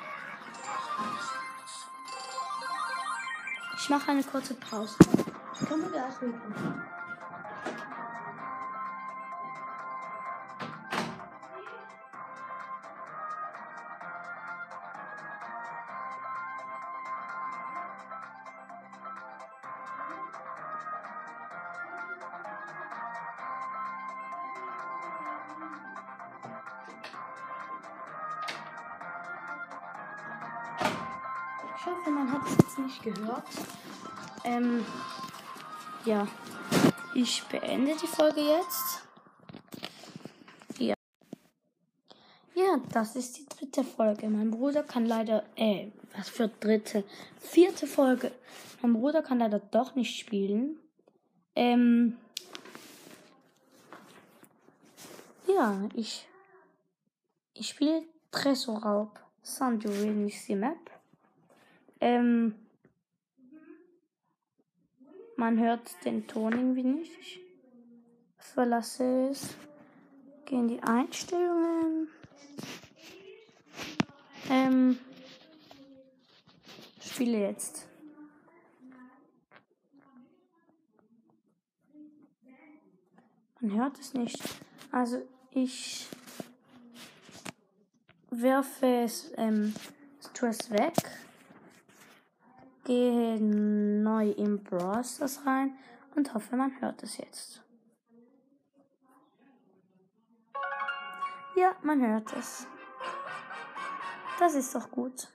Ich 3.77 3.89
mache 3.89 4.11
eine 4.11 4.25
kurze 4.25 4.55
Pause. 4.55 4.97
Ich 5.55 5.69
komme 5.69 5.85
gleich 5.85 6.21
wieder. 6.21 6.98
Gehört. 33.11 33.45
Ähm, 34.45 34.85
ja. 36.05 36.27
ich 37.15 37.43
beende 37.45 37.95
die 38.01 38.07
Folge 38.07 38.41
jetzt. 38.41 39.03
Ja. 40.79 40.95
Ja, 42.55 42.81
das 42.93 43.17
ist 43.17 43.39
die 43.39 43.47
dritte 43.47 43.85
Folge. 43.85 44.29
Mein 44.29 44.51
Bruder 44.51 44.83
kann 44.83 45.07
leider, 45.07 45.45
äh, 45.57 45.89
was 46.17 46.29
für 46.29 46.49
dritte? 46.49 47.05
Vierte 47.41 47.87
Folge. 47.87 48.33
Mein 48.83 48.95
Bruder 48.95 49.23
kann 49.23 49.39
leider 49.39 49.59
doch 49.59 49.95
nicht 49.95 50.19
spielen. 50.19 50.79
Ähm, 51.57 52.17
ja, 55.47 55.89
ich, 55.95 56.29
ich 57.55 57.69
spiele 57.69 58.03
Tresorraub. 58.31 59.19
Sanduil, 59.43 60.15
nicht 60.15 60.47
die 60.47 60.55
Map. 60.55 60.91
Ähm, 62.01 62.55
man 65.39 65.57
hört 65.61 66.05
den 66.05 66.27
Ton 66.27 66.53
irgendwie 66.53 66.83
nicht. 66.83 67.13
Ich 67.17 67.43
verlasse 68.39 69.29
es. 69.31 69.55
Gehe 70.45 70.59
in 70.59 70.69
die 70.69 70.83
Einstellungen. 70.83 72.09
Ähm, 74.51 74.99
spiele 77.01 77.39
jetzt. 77.39 77.87
Man 83.61 83.75
hört 83.75 83.99
es 84.01 84.15
nicht. 84.15 84.43
Also 84.91 85.23
ich 85.53 86.09
werfe 88.31 88.87
es, 89.05 89.31
ähm, 89.37 89.73
tue 90.35 90.49
es 90.49 90.69
weg. 90.71 90.95
Gehe 92.89 93.39
neu 93.39 94.31
im 94.31 94.65
Browser 94.65 95.29
rein 95.45 95.77
und 96.17 96.33
hoffe, 96.33 96.57
man 96.57 96.73
hört 96.81 97.03
es 97.03 97.19
jetzt. 97.19 97.61
Ja, 101.55 101.73
man 101.83 102.01
hört 102.01 102.33
es. 102.33 102.67
Das 104.39 104.55
ist 104.55 104.75
doch 104.75 104.91
gut. 104.91 105.29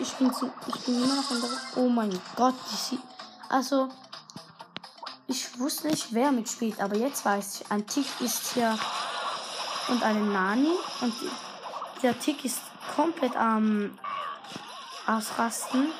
Ich 0.00 0.14
bin 0.14 0.32
zu, 0.32 0.50
ich 0.68 0.84
bin 0.86 0.94
immer 0.94 1.16
noch 1.16 1.30
in 1.30 1.40
der, 1.42 1.50
oh 1.76 1.88
mein 1.90 2.18
Gott, 2.34 2.54
also, 3.50 3.90
ich 5.26 5.60
wusste 5.60 5.88
nicht, 5.88 6.14
wer 6.14 6.32
mitspielt, 6.32 6.80
aber 6.80 6.96
jetzt 6.96 7.26
weiß 7.26 7.60
ich, 7.60 7.70
ein 7.70 7.86
Tick 7.86 8.06
ist 8.22 8.54
hier 8.54 8.78
und 9.88 10.02
eine 10.02 10.22
Nani 10.22 10.72
und 11.02 11.12
der 12.02 12.18
Tick 12.18 12.42
ist 12.46 12.65
komplett 12.96 13.36
am 13.36 13.96
Ausrasten. 15.06 15.92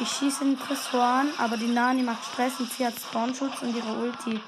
Ich 0.00 0.08
schieße 0.08 0.44
den 0.44 0.58
Tresor 0.58 1.02
an, 1.02 1.28
aber 1.38 1.56
die 1.56 1.66
Nani 1.66 2.02
macht 2.02 2.24
Stress 2.24 2.60
und 2.60 2.70
sie 2.70 2.86
hat 2.86 2.94
Spawnschutz 2.94 3.62
und 3.62 3.74
ihre 3.74 3.92
Ulti. 3.94 4.40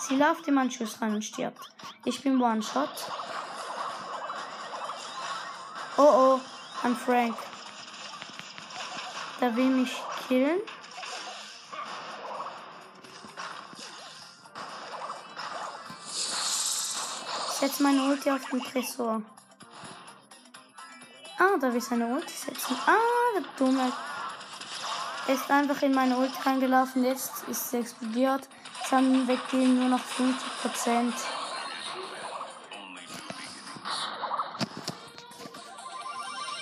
Sie 0.00 0.16
läuft 0.16 0.46
ihm 0.48 0.58
einen 0.58 0.70
Schuss 0.70 1.00
rein 1.00 1.14
und 1.14 1.24
stirbt. 1.24 1.58
Ich 2.04 2.22
bin 2.22 2.40
One-Shot. 2.40 3.10
Oh 5.96 6.02
oh, 6.02 6.40
ein 6.82 6.96
Frank. 6.96 7.36
Der 9.40 9.54
will 9.56 9.70
mich 9.70 9.92
killen. 10.26 10.60
Setz 17.58 17.80
meine 17.80 18.02
Ulti 18.02 18.30
auf 18.30 18.44
den 18.50 18.62
Tresor. 18.62 19.22
Ah, 21.38 21.56
da 21.58 21.70
will 21.70 21.78
ich 21.78 21.84
seine 21.84 22.06
Ulti 22.06 22.34
setzen. 22.34 22.76
Ah, 22.86 22.98
der 23.34 23.44
Dumme. 23.56 23.90
Er 25.26 25.34
ist 25.34 25.50
einfach 25.50 25.80
in 25.80 25.94
meine 25.94 26.18
Ulti 26.18 26.36
reingelaufen. 26.44 27.02
Jetzt 27.02 27.44
ist 27.48 27.70
sie 27.70 27.78
explodiert. 27.78 28.46
Haben 28.90 29.26
weggehen 29.26 29.80
nur 29.80 29.88
noch 29.88 30.00
50%. 30.00 31.14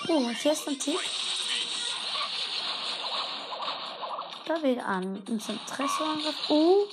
Oh, 0.07 0.29
hier 0.29 0.51
ist 0.53 0.67
ein 0.69 0.79
Tick. 0.79 0.99
Da 4.45 4.61
will 4.61 4.79
an 4.79 5.21
unseren 5.27 5.59
Tresor. 5.65 6.15
Oh. 6.47 6.85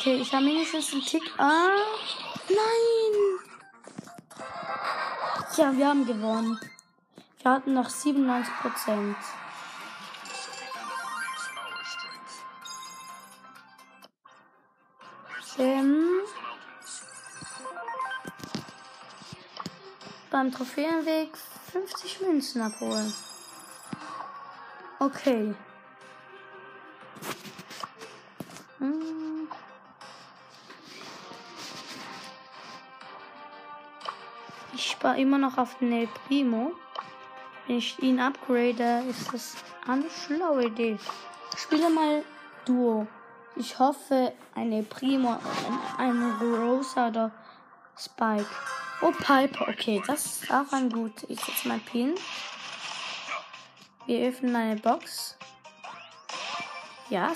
Okay, 0.00 0.14
ich 0.14 0.32
habe 0.32 0.46
mindestens 0.46 0.94
einen 0.94 1.02
Tick. 1.02 1.22
Ah, 1.36 1.76
nein! 2.48 3.38
Ja, 5.58 5.76
wir 5.76 5.88
haben 5.88 6.06
gewonnen. 6.06 6.58
Wir 7.42 7.50
hatten 7.50 7.74
noch 7.74 7.90
97 7.90 8.54
Prozent. 8.62 9.16
Ähm, 15.58 16.22
beim 20.30 20.50
Trophäenweg 20.50 21.36
50 21.72 22.22
Münzen 22.22 22.62
abholen. 22.62 23.12
Okay. 24.98 25.54
War 35.10 35.18
immer 35.18 35.38
noch 35.38 35.58
auf 35.58 35.76
den 35.78 35.90
El 35.90 36.06
Primo. 36.06 36.70
Wenn 37.66 37.78
ich 37.78 37.98
ihn 37.98 38.20
upgrade, 38.20 39.02
ist 39.10 39.32
das 39.32 39.56
eine 39.88 40.08
schlaue 40.08 40.66
Idee. 40.66 40.98
Ich 41.52 41.58
spiele 41.58 41.90
mal 41.90 42.22
Duo. 42.64 43.08
Ich 43.56 43.76
hoffe, 43.80 44.32
eine 44.54 44.84
Primo, 44.84 45.36
eine 45.98 46.38
Rosa 46.38 47.08
oder 47.08 47.32
Spike. 47.98 48.46
Oh, 49.02 49.10
Piper. 49.10 49.66
Okay, 49.68 50.00
das 50.06 50.26
ist 50.26 50.50
auch 50.52 50.72
ein 50.72 50.88
gut. 50.90 51.24
Ich 51.26 51.40
setze 51.40 51.66
mein 51.66 51.80
Pin. 51.80 52.14
Wir 54.06 54.28
öffnen 54.28 54.54
eine 54.54 54.76
Box. 54.76 55.36
Ja, 57.08 57.32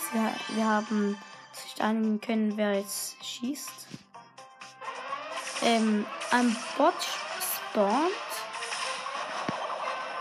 wir 0.55 0.65
haben 0.65 1.19
sich 1.53 1.83
einigen 1.83 2.21
können, 2.21 2.57
wer 2.57 2.75
jetzt 2.75 3.17
schießt. 3.25 3.89
Ähm, 5.63 6.07
ein 6.31 6.57
Bot 6.79 6.95
spawnt. 7.75 8.13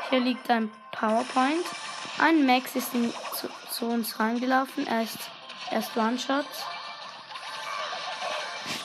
Hier 0.10 0.20
liegt 0.20 0.50
ein 0.50 0.72
PowerPoint. 0.92 1.66
Ein 2.18 2.46
Max 2.46 2.76
ist 2.76 2.94
in, 2.94 3.14
zu, 3.36 3.48
zu, 3.70 3.86
uns 3.86 4.20
reingelaufen. 4.20 4.88
Er 4.88 5.04
ist 5.04 5.20
erst 5.72 5.96
One-Shot. 5.96 6.46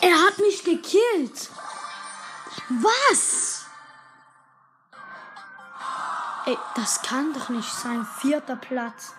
Er 0.03 0.15
hat 0.27 0.39
mich 0.39 0.65
gekillt. 0.65 1.51
Was? 2.69 3.67
Ey, 6.47 6.59
das 6.75 7.03
kann 7.03 7.33
doch 7.33 7.49
nicht 7.49 7.71
sein. 7.71 8.07
Vierter 8.21 8.57
Platz. 8.57 9.15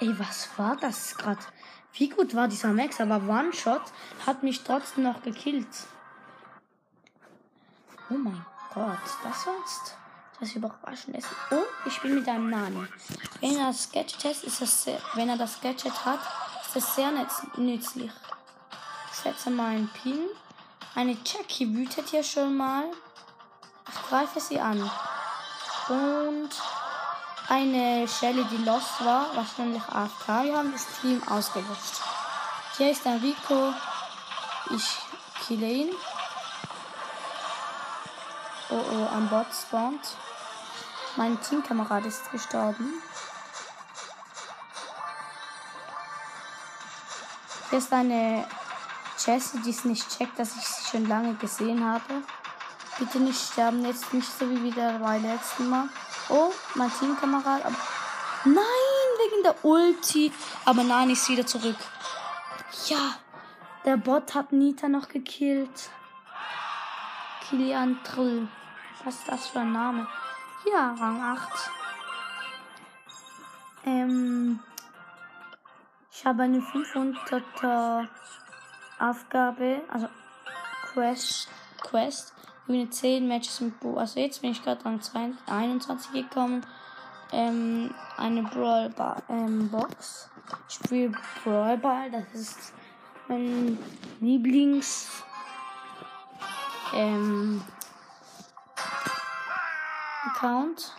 Ey, 0.00 0.18
was 0.18 0.48
war 0.56 0.76
das 0.76 1.16
gerade? 1.16 1.40
Wie 1.94 2.08
gut 2.08 2.34
war 2.34 2.48
dieser 2.48 2.72
Max? 2.72 3.00
Aber 3.00 3.16
One-Shot 3.16 3.82
hat 4.26 4.42
mich 4.42 4.62
trotzdem 4.62 5.04
noch 5.04 5.22
gekillt. 5.22 5.68
Oh 8.10 8.14
mein 8.14 8.44
Gott, 8.74 8.98
das 9.22 9.46
war's. 9.46 9.94
Das 10.38 10.54
Überraschende 10.54 11.18
ist. 11.18 11.28
Oh, 11.50 11.56
ich 11.84 11.92
spiele 11.92 12.14
mit 12.14 12.28
einem 12.28 12.48
Nani. 12.48 12.86
Wenn 13.40 13.58
er 13.58 13.66
das 13.66 13.92
Gadget 13.92 14.24
hat, 14.24 14.42
ist 14.42 14.62
das 14.62 14.84
sehr, 14.84 14.98
wenn 15.14 15.28
er 15.28 15.36
das 15.36 15.60
Gadget 15.60 16.04
hat, 16.04 16.20
ist 16.64 16.76
das 16.76 16.94
sehr 16.94 17.12
nützlich. 17.56 18.10
Ich 19.12 19.18
setze 19.18 19.50
mal 19.50 19.72
einen 19.72 19.88
Pin. 19.88 20.28
Eine 20.94 21.16
Jackie 21.24 21.74
wütet 21.74 22.08
hier 22.08 22.22
schon 22.22 22.56
mal. 22.56 22.84
Ich 23.92 24.08
greife 24.08 24.40
sie 24.40 24.58
an. 24.58 24.90
Und 25.88 26.50
eine 27.48 28.08
Shelly, 28.08 28.44
die 28.44 28.64
lost 28.64 29.04
war, 29.04 29.34
wahrscheinlich 29.34 29.82
AFK. 29.82 30.44
Wir 30.44 30.56
haben 30.56 30.72
das 30.72 30.86
Team 31.00 31.22
ausgelöscht. 31.28 32.00
Hier 32.76 32.92
ist 32.92 33.06
ein 33.06 33.18
Rico. 33.18 33.74
Ich 34.70 34.98
kille 35.46 35.66
ihn. 35.66 35.90
Oh 38.70 38.76
oh, 38.76 39.16
ein 39.16 39.28
Bot 39.28 39.46
spawnt. 39.52 40.16
Mein 41.16 41.40
Teamkamerad 41.40 42.06
ist 42.06 42.30
gestorben. 42.30 43.02
Hier 47.68 47.78
ist 47.78 47.92
eine 47.92 48.46
Jessie, 49.18 49.58
die 49.62 49.70
es 49.70 49.84
nicht 49.84 50.08
checkt, 50.16 50.38
dass 50.38 50.56
ich 50.56 50.62
sie 50.62 50.88
schon 50.88 51.08
lange 51.08 51.34
gesehen 51.34 51.84
habe. 51.84 52.22
Bitte 52.98 53.18
nicht 53.18 53.40
sterben, 53.40 53.84
jetzt 53.84 54.12
nicht 54.14 54.28
so 54.38 54.48
wie 54.48 54.62
wieder 54.62 54.98
beim 54.98 55.22
letzten 55.22 55.68
Mal. 55.68 55.88
Oh, 56.28 56.52
mein 56.74 56.92
Teamkamerad. 56.98 57.64
Nein, 58.44 58.54
wegen 58.54 59.42
der 59.42 59.64
Ulti. 59.64 60.32
Aber 60.64 60.84
nein, 60.84 61.10
ist 61.10 61.28
wieder 61.28 61.46
zurück. 61.46 61.76
Ja, 62.86 63.16
der 63.84 63.96
Bot 63.96 64.34
hat 64.34 64.52
Nita 64.52 64.88
noch 64.88 65.08
gekillt. 65.08 65.90
Kilian 67.48 67.98
Trill. 68.04 68.48
Was 69.04 69.16
ist 69.16 69.28
das 69.28 69.48
für 69.48 69.60
ein 69.60 69.72
Name? 69.72 70.06
Ja, 70.70 70.94
Rang 70.98 71.22
8. 71.22 71.70
Ähm, 73.86 74.60
ich 76.12 76.26
habe 76.26 76.42
eine 76.42 76.58
500er 76.58 78.08
Aufgabe, 78.98 79.80
also 79.88 80.08
Quest, 80.92 81.48
Quest. 81.80 82.34
Gewinne 82.66 82.88
10 82.88 83.26
Matches 83.26 83.60
mit 83.60 83.80
Bo. 83.80 83.96
Also 83.96 84.20
jetzt 84.20 84.42
bin 84.42 84.52
ich 84.52 84.62
gerade 84.62 84.84
Rang 84.84 85.00
21 85.46 86.12
gekommen. 86.12 86.64
Ähm, 87.32 87.92
eine 88.16 88.44
Brawl 88.44 88.94
ähm, 89.28 89.68
Box. 89.70 90.30
Ich 90.68 90.76
spiele 90.76 91.12
Brawl 91.42 91.78
Ball, 91.78 92.10
das 92.10 92.32
ist 92.32 92.74
mein 93.26 93.76
Lieblings 94.20 95.24
ähm, 96.94 97.62
Account. 100.40 100.92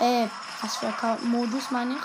Äh, 0.00 0.26
was 0.62 0.76
für 0.76 0.88
Account-Modus 0.88 1.70
meine 1.70 1.96
ich? 1.96 2.00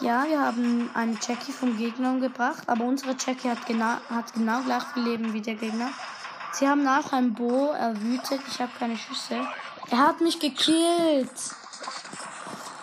Ja, 0.00 0.24
wir 0.24 0.40
haben 0.40 0.90
einen 0.94 1.18
Jackie 1.20 1.52
vom 1.52 1.76
Gegner 1.76 2.10
umgebracht, 2.10 2.62
aber 2.66 2.84
unsere 2.84 3.14
Jackie 3.18 3.50
hat 3.50 3.66
genau, 3.66 3.98
hat 4.08 4.32
genau 4.32 4.62
gleich 4.62 4.82
viel 4.94 5.02
Leben 5.02 5.34
wie 5.34 5.42
der 5.42 5.56
Gegner. 5.56 5.90
Sie 6.52 6.66
haben 6.66 6.82
nach 6.82 7.12
einem 7.12 7.34
Bo 7.34 7.72
erwütet. 7.72 8.40
Ich 8.48 8.60
habe 8.60 8.72
keine 8.78 8.96
Schüsse. 8.96 9.46
Er 9.90 9.98
hat 9.98 10.22
mich 10.22 10.40
gekillt. 10.40 11.30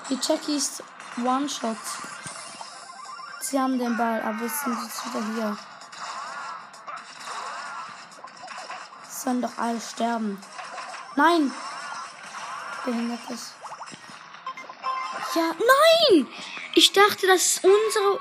Die 0.10 0.20
Jackie 0.22 0.58
ist 0.58 0.84
One-Shot. 1.24 1.78
Sie 3.40 3.60
haben 3.60 3.80
den 3.80 3.98
Ball, 3.98 4.22
aber 4.22 4.42
wir 4.42 4.50
sind 4.50 4.78
jetzt 4.84 5.06
wieder 5.08 5.26
hier. 5.34 5.58
Sollen 9.10 9.42
doch 9.42 9.58
alle 9.58 9.82
sterben. 9.82 10.38
Nein! 11.16 11.52
Behindertes. 12.86 13.54
Ja, 15.36 15.52
nein! 15.58 16.28
Ich 16.76 16.92
dachte, 16.92 17.28
dass 17.28 17.62
unsere 17.64 18.20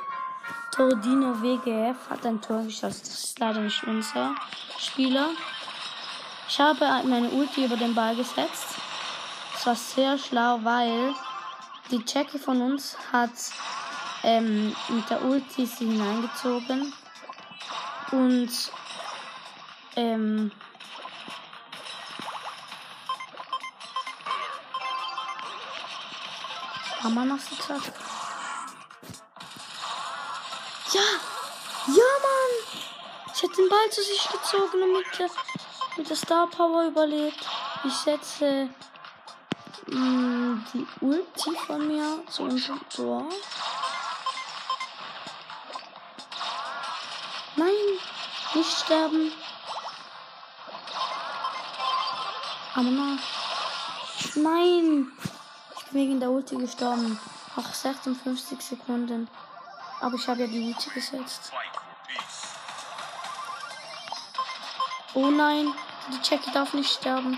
Tordino 0.72 1.40
WGF 1.42 1.96
hat 2.10 2.26
ein 2.26 2.40
Tor 2.40 2.62
geschossen. 2.62 3.00
Das 3.04 3.24
ist 3.24 3.38
leider 3.38 3.60
nicht 3.60 3.82
unser 3.84 4.34
Spieler. 4.78 5.30
Ich 6.48 6.58
habe 6.58 6.84
meine 7.04 7.28
Ulti 7.30 7.64
über 7.64 7.76
den 7.76 7.94
Ball 7.94 8.16
gesetzt. 8.16 8.66
Das 9.52 9.66
war 9.66 9.76
sehr 9.76 10.18
schlau, 10.18 10.58
weil 10.62 11.14
die 11.90 12.02
Jackie 12.06 12.38
von 12.38 12.60
uns 12.60 12.96
hat 13.12 13.30
ähm, 14.22 14.74
mit 14.88 15.08
der 15.10 15.22
Ulti 15.24 15.66
sie 15.66 15.86
hineingezogen. 15.86 16.92
Und 18.12 18.50
ähm, 19.96 20.50
wir 27.08 27.24
noch 27.24 27.38
so 27.38 27.56
gesagt? 27.56 27.92
Ja! 30.92 31.00
Ja, 31.86 31.94
Mann! 31.94 32.82
Ich 33.34 33.42
hätte 33.42 33.56
den 33.56 33.68
Ball 33.68 33.90
zu 33.90 34.02
sich 34.02 34.28
gezogen 34.28 34.82
und 34.82 34.92
mit 34.92 35.18
der, 35.18 35.30
mit 35.96 36.10
der 36.10 36.16
Star 36.16 36.46
Power 36.46 36.84
überlebt. 36.84 37.46
Ich 37.84 37.94
setze 37.94 38.68
mh, 39.86 39.96
mm, 39.96 40.66
die 40.74 40.86
Ulti 41.00 41.56
von 41.66 41.86
mir 41.86 42.22
zu 42.28 42.42
unserem 42.42 42.80
Tor. 42.90 43.26
Nein, 47.56 47.74
nicht 48.54 48.78
sterben. 48.78 49.32
Aber. 52.74 53.18
Nein. 54.34 55.12
Wegen 55.92 56.20
der 56.20 56.30
Ulti 56.30 56.56
gestorben. 56.56 57.18
Nach 57.56 57.74
56 57.74 58.60
Sekunden. 58.60 59.28
Aber 60.00 60.14
ich 60.14 60.28
habe 60.28 60.42
ja 60.42 60.46
die 60.46 60.68
Ulti 60.68 60.90
gesetzt. 60.90 61.52
Oh 65.12 65.30
nein, 65.30 65.74
die 66.08 66.20
Jackie 66.22 66.52
darf 66.52 66.72
nicht 66.72 66.90
sterben. 66.90 67.36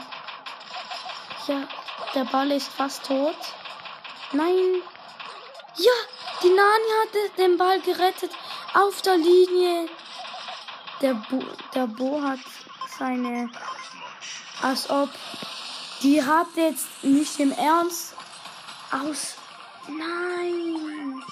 Ja, 1.48 1.66
der 2.14 2.24
Ball 2.24 2.50
ist 2.50 2.68
fast 2.68 3.04
tot. 3.06 3.36
Nein. 4.32 4.82
Ja, 5.76 5.92
die 6.42 6.50
Nani 6.50 6.90
hat 7.00 7.38
den 7.38 7.56
Ball 7.56 7.80
gerettet. 7.80 8.30
Auf 8.74 9.00
der 9.02 9.16
Linie. 9.16 9.88
Der 11.00 11.14
Bo, 11.14 11.42
der 11.74 11.86
Bo 11.86 12.22
hat 12.22 12.38
seine. 12.98 13.50
Als 14.60 14.90
ob. 14.90 15.08
Die 16.02 16.22
hat 16.22 16.48
jetzt 16.56 17.02
nicht 17.02 17.40
im 17.40 17.52
Ernst 17.52 18.14
aus. 18.92 19.36
Nein. 19.88 21.22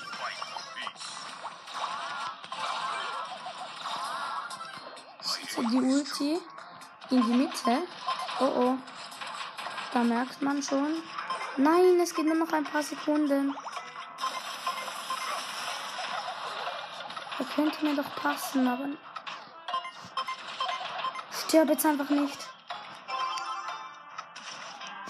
Setze 5.20 5.62
die 5.70 5.76
Ulti 5.76 6.40
in 7.10 7.26
die 7.26 7.32
Mitte. 7.32 7.82
Oh 8.40 8.44
oh. 8.44 8.78
Da 9.92 10.00
merkt 10.00 10.40
man 10.42 10.62
schon. 10.62 11.02
Nein, 11.56 12.00
es 12.00 12.14
geht 12.14 12.26
nur 12.26 12.36
noch 12.36 12.52
ein 12.52 12.64
paar 12.64 12.82
Sekunden. 12.82 13.54
Er 17.38 17.44
könnte 17.54 17.84
mir 17.84 17.96
doch 17.96 18.14
passen, 18.16 18.66
aber 18.68 18.88
Stirb 21.50 21.68
jetzt 21.68 21.84
einfach 21.84 22.08
nicht. 22.10 22.38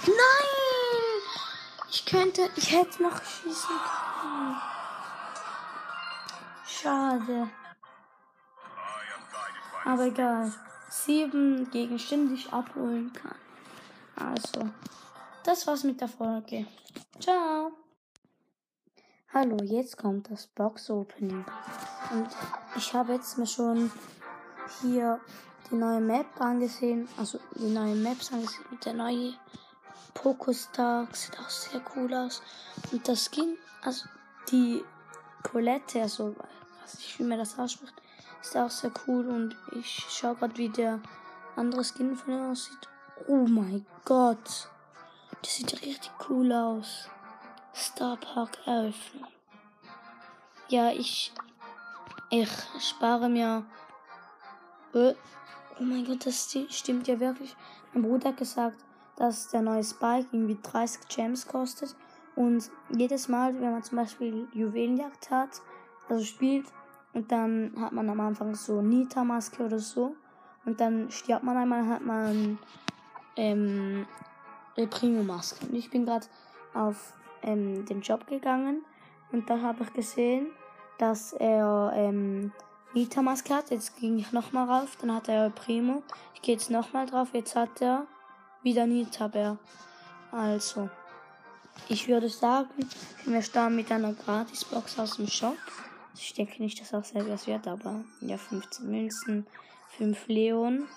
Nein! 0.07 0.50
Könnte, 2.11 2.51
ich 2.57 2.73
hätte 2.73 3.05
noch 3.05 3.23
schießen 3.23 3.77
können. 4.21 4.57
Schade. 6.67 7.49
Aber 9.85 10.07
egal. 10.07 10.53
Sieben 10.89 11.71
Gegenstände, 11.71 12.35
die 12.35 12.41
ich 12.41 12.53
abholen 12.53 13.13
kann. 13.13 13.37
Also, 14.17 14.69
das 15.45 15.69
war's 15.69 15.85
mit 15.85 16.01
der 16.01 16.09
Folge. 16.09 16.67
Ciao. 17.21 17.71
Hallo, 19.33 19.59
jetzt 19.63 19.97
kommt 19.97 20.29
das 20.33 20.49
Box 20.49 20.91
Opening. 20.91 21.45
Und 22.11 22.29
ich 22.75 22.93
habe 22.93 23.13
jetzt 23.13 23.39
mir 23.39 23.47
schon 23.47 23.93
hier 24.81 25.21
die 25.71 25.77
neue 25.77 26.01
Map 26.01 26.27
angesehen, 26.41 27.09
also 27.17 27.39
die 27.55 27.71
neue 27.71 27.95
Maps 27.95 28.33
angesehen, 28.33 28.81
der 28.85 28.95
neue 28.95 29.35
Pokostar 30.15 31.09
sieht 31.13 31.39
auch 31.39 31.49
sehr 31.49 31.81
cool 31.95 32.13
aus. 32.15 32.43
Und 32.93 33.07
das 33.09 33.31
Skin, 33.31 33.57
also 33.83 34.07
die 34.51 34.83
Colette, 35.43 36.03
also 36.03 36.37
weiß 36.37 36.95
ich, 36.99 37.19
wie 37.19 37.25
man 37.25 37.39
das 37.39 37.59
ausspricht, 37.59 37.95
ist 38.41 38.57
auch 38.57 38.71
sehr 38.71 38.93
cool 39.07 39.29
und 39.29 39.57
ich 39.73 40.07
schaue 40.09 40.37
gerade, 40.37 40.57
wie 40.57 40.69
der 40.69 41.01
andere 41.57 41.85
Skin 41.85 42.17
von 42.17 42.35
ihr 42.35 42.51
aussieht. 42.51 42.89
Oh 43.27 43.47
mein 43.47 43.85
Gott, 44.05 44.69
das 45.43 45.55
sieht 45.55 45.73
richtig 45.83 46.11
cool 46.29 46.53
aus. 46.53 47.09
Star 47.75 48.17
Park 48.17 48.59
Eröffnung. 48.67 49.29
Ja, 50.69 50.91
ich 50.91 51.33
ich 52.31 52.49
spare 52.79 53.29
mir 53.29 53.65
äh, 54.95 55.15
Oh 55.81 55.83
mein 55.83 56.05
Gott, 56.05 56.27
das 56.27 56.55
stimmt 56.69 57.09
ja 57.09 57.19
wirklich. 57.19 57.57
Mein 57.93 58.03
Bruder 58.03 58.29
hat 58.29 58.37
gesagt, 58.37 58.77
dass 59.21 59.49
der 59.49 59.61
neue 59.61 59.85
Spike 59.85 60.29
irgendwie 60.33 60.57
30 60.63 61.07
Gems 61.09 61.47
kostet. 61.47 61.95
Und 62.37 62.71
jedes 62.89 63.29
Mal, 63.29 63.53
wenn 63.61 63.71
man 63.71 63.83
zum 63.83 63.99
Beispiel 63.99 64.49
Juwelenjagd 64.55 65.31
hat, 65.31 65.61
also 66.09 66.25
spielt, 66.25 66.67
und 67.13 67.31
dann 67.31 67.73
hat 67.79 67.93
man 67.93 68.09
am 68.09 68.19
Anfang 68.19 68.55
so 68.55 68.81
Nita-Maske 68.81 69.63
oder 69.63 69.79
so. 69.79 70.17
Und 70.65 70.81
dann 70.81 71.11
stirbt 71.11 71.45
man 71.45 71.59
einmal, 71.59 71.87
hat 71.87 72.03
man 72.03 72.59
ähm, 73.37 74.07
Primo-Maske. 74.75 75.67
Und 75.67 75.75
ich 75.75 75.91
bin 75.91 76.07
gerade 76.07 76.27
auf 76.73 77.13
ähm, 77.43 77.85
den 77.85 78.01
Job 78.01 78.27
gegangen 78.27 78.87
und 79.33 79.51
da 79.51 79.61
habe 79.61 79.85
ich 79.85 79.93
gesehen, 79.93 80.47
dass 80.97 81.35
er 81.35 81.93
ähm, 81.95 82.53
Nita 82.95 83.21
Maske 83.21 83.55
hat. 83.55 83.71
Jetzt 83.71 83.99
ging 83.99 84.19
ich 84.19 84.33
nochmal 84.33 84.69
rauf. 84.69 84.97
Dann 84.99 85.15
hat 85.15 85.29
er 85.29 85.51
Primo. 85.51 86.03
Ich 86.35 86.41
gehe 86.41 86.55
jetzt 86.55 86.71
nochmal 86.71 87.05
drauf. 87.05 87.29
Jetzt 87.35 87.55
hat 87.55 87.83
er 87.83 88.07
wieder 88.63 88.87
Nita 88.87 89.29
Bär. 89.29 89.59
Also, 90.33 90.89
ich 91.89 92.09
würde 92.09 92.29
sagen, 92.29 92.69
wir 93.25 93.43
starten 93.43 93.77
mit 93.77 93.91
einer 93.91 94.13
Gratisbox 94.13 94.99
aus 94.99 95.17
dem 95.17 95.29
Shop. 95.29 95.57
Ich 96.15 96.35
denke 96.35 96.63
nicht, 96.63 96.81
dass 96.81 96.95
auch 96.95 97.05
selber 97.05 97.31
was 97.31 97.47
wird, 97.47 97.67
aber 97.67 98.05
ja, 98.21 98.37
15 98.37 98.91
Münzen, 98.91 99.47
5 99.97 100.29
Leon 100.29 100.89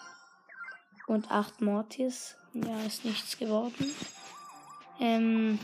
und 1.08 1.32
8 1.32 1.62
Mortis. 1.62 2.36
Ja, 2.54 2.82
ist 2.86 3.06
nichts 3.06 3.38
geworden. 3.38 3.92
Ähm, 5.00 5.60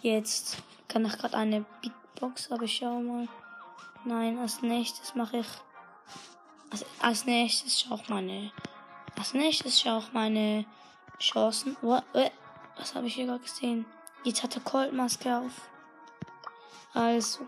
jetzt 0.00 0.58
kann 0.88 1.04
ich 1.04 1.16
gerade 1.16 1.36
eine 1.36 1.64
Big 1.80 1.92
Box, 2.18 2.50
aber 2.50 2.64
ich 2.64 2.76
schau 2.76 3.00
mal. 3.00 3.28
Nein, 4.04 4.38
als 4.38 4.62
nächstes 4.62 5.14
mache 5.14 5.38
ich. 5.38 5.46
Als, 6.70 6.84
als 7.00 7.24
nächstes 7.26 7.80
schaue 7.80 8.00
ich 8.02 8.08
meine 8.08 8.50
Als 9.16 9.34
nächstes 9.34 9.80
schaue 9.80 10.00
ich 10.00 10.12
meine 10.12 10.64
Chancen. 11.22 11.76
What? 11.82 12.02
Was 12.76 12.96
habe 12.96 13.06
ich 13.06 13.14
hier 13.14 13.26
gerade 13.26 13.44
gesehen? 13.44 13.86
Jetzt 14.24 14.42
hat 14.42 14.56
er 14.56 14.62
Coldmaske 14.62 15.38
auf. 15.38 15.68
Also, 16.94 17.46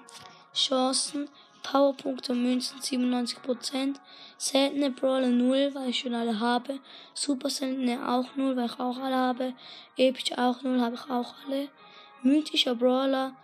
Chancen, 0.55 1.29
Powerpunkte 1.65 2.33
und 2.33 2.45
Münzen 2.45 2.79
97%. 2.79 3.97
Seltene 4.39 4.91
Brawler 4.93 5.27
0, 5.27 5.75
weil 5.75 5.89
ich 5.89 5.99
schon 5.99 6.15
alle 6.15 6.39
habe. 6.39 6.79
Super 7.15 7.51
seltene 7.51 8.09
auch 8.09 8.37
0, 8.37 8.57
weil 8.57 8.67
ich 8.67 8.79
auch 8.79 8.99
alle 8.99 9.17
habe. 9.17 9.55
Episch 9.97 10.33
auch 10.39 10.63
0, 10.63 10.81
habe 10.81 10.95
ich 10.95 11.11
auch 11.11 11.35
alle. 11.45 11.69
Mythischer 12.23 12.77
Brawler 12.77 13.35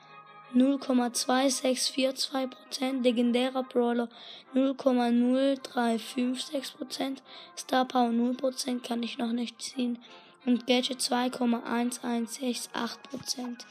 0,2642%, 0.54 3.02
legendärer 3.02 3.62
Brawler 3.62 4.08
0,0356%, 4.54 7.18
Star 7.56 7.84
Power 7.84 8.10
0% 8.10 8.80
kann 8.80 9.02
ich 9.02 9.18
noch 9.18 9.32
nicht 9.32 9.60
ziehen 9.62 9.98
und 10.46 10.66
Gadget 10.66 11.00
2,1168%. 11.00 13.66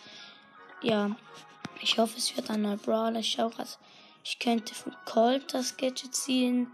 Ja, 0.82 1.16
ich 1.82 1.98
hoffe, 1.98 2.18
es 2.18 2.36
wird 2.36 2.50
ein 2.50 2.62
neuer 2.62 2.76
Brawler. 2.78 3.20
Ich 3.20 3.32
schaue 3.32 3.52
gerade, 3.52 3.70
ich 4.24 4.40
könnte 4.40 4.74
von 4.74 4.96
Colt 5.06 5.54
das 5.54 5.76
Gadget 5.78 6.16
ziehen. 6.16 6.68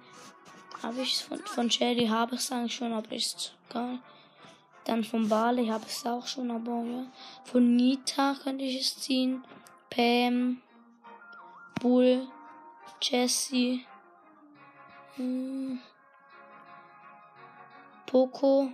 Habe 0.83 1.01
ich 1.01 1.23
von, 1.23 1.39
von 1.39 1.71
Shelly 1.71 2.07
habe 2.07 2.35
ich 2.35 2.41
es 2.41 2.51
eigentlich 2.51 2.75
schon, 2.75 2.93
aber 2.93 3.11
ist 3.11 3.55
geil. 3.69 3.99
Dann 4.85 5.03
von 5.03 5.27
Barley 5.27 5.67
habe 5.67 5.83
ich 5.87 5.93
es 5.93 6.05
auch 6.05 6.27
schon, 6.27 6.51
aber 6.51 6.83
ja. 6.83 7.05
Von 7.43 7.75
Nita 7.75 8.35
könnte 8.43 8.63
ich 8.63 8.79
es 8.79 8.99
ziehen. 8.99 9.43
Pam, 9.95 10.61
Bull, 11.79 12.27
Jesse, 13.01 13.79
hm, 15.15 15.79
Poco, 18.05 18.73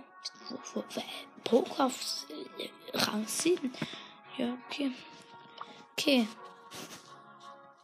Poco 1.44 1.82
auf 1.82 2.26
Rang 2.92 3.24
7. 3.24 3.72
Ja, 4.36 4.56
okay. 4.66 4.90
Okay. 5.92 6.26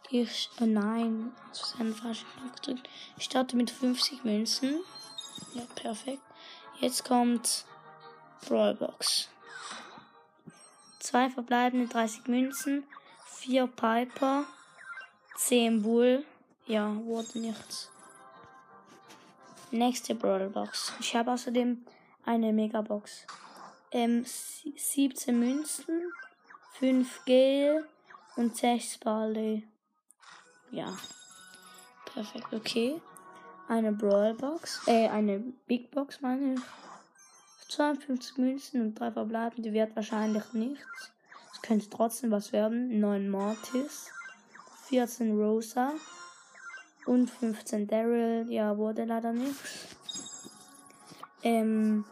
Ich, 0.09 0.49
oh 0.59 0.65
nein, 0.65 1.31
aus 1.49 1.75
falschen 1.77 2.27
Knopf 2.35 2.55
gedrückt. 2.55 2.89
Ich 3.17 3.23
starte 3.23 3.55
mit 3.55 3.71
50 3.71 4.25
Münzen. 4.25 4.81
Ja, 5.53 5.61
perfekt. 5.75 6.23
Jetzt 6.79 7.05
kommt 7.05 7.63
Brawlbox. 8.45 9.29
Zwei 10.99 11.29
verbleibende 11.29 11.87
30 11.87 12.27
Münzen. 12.27 12.83
4 13.39 13.67
Piper, 13.67 14.43
10 15.37 15.81
Bull. 15.81 16.25
Ja, 16.67 16.93
wurde 17.05 17.39
nichts. 17.39 17.89
Nächste 19.71 20.13
Brawlbox. 20.13 20.91
Ich 20.99 21.15
habe 21.15 21.31
außerdem 21.31 21.85
eine 22.25 22.51
Megabox. 22.51 23.25
Ähm, 23.91 24.25
17 24.25 25.39
Münzen, 25.39 26.11
5 26.79 27.23
Gel 27.25 27.87
und 28.35 28.57
6 28.57 28.97
Barley. 28.97 29.65
Ja. 30.71 30.97
Perfekt, 32.13 32.53
okay. 32.53 33.01
Eine 33.69 33.93
Brawlbox, 33.93 34.81
äh, 34.87 35.07
eine 35.07 35.39
Big 35.65 35.91
Box 35.91 36.19
meine 36.19 36.55
ich. 36.55 36.61
52 37.69 38.37
Münzen 38.37 38.81
und 38.81 38.99
3 38.99 39.11
verbleibende 39.11 39.71
wird 39.71 39.95
wahrscheinlich 39.95 40.51
nichts. 40.51 41.13
Könnte 41.61 41.89
trotzdem 41.89 42.31
was 42.31 42.51
werden. 42.53 42.99
9 42.99 43.29
Mortis, 43.29 44.11
14 44.87 45.37
Rosa 45.37 45.91
und 47.05 47.29
15 47.29 47.87
Daryl. 47.87 48.45
Ja, 48.49 48.77
wurde 48.77 49.05
leider 49.05 49.33
nichts. 49.33 49.95
Ähm, 51.43 52.05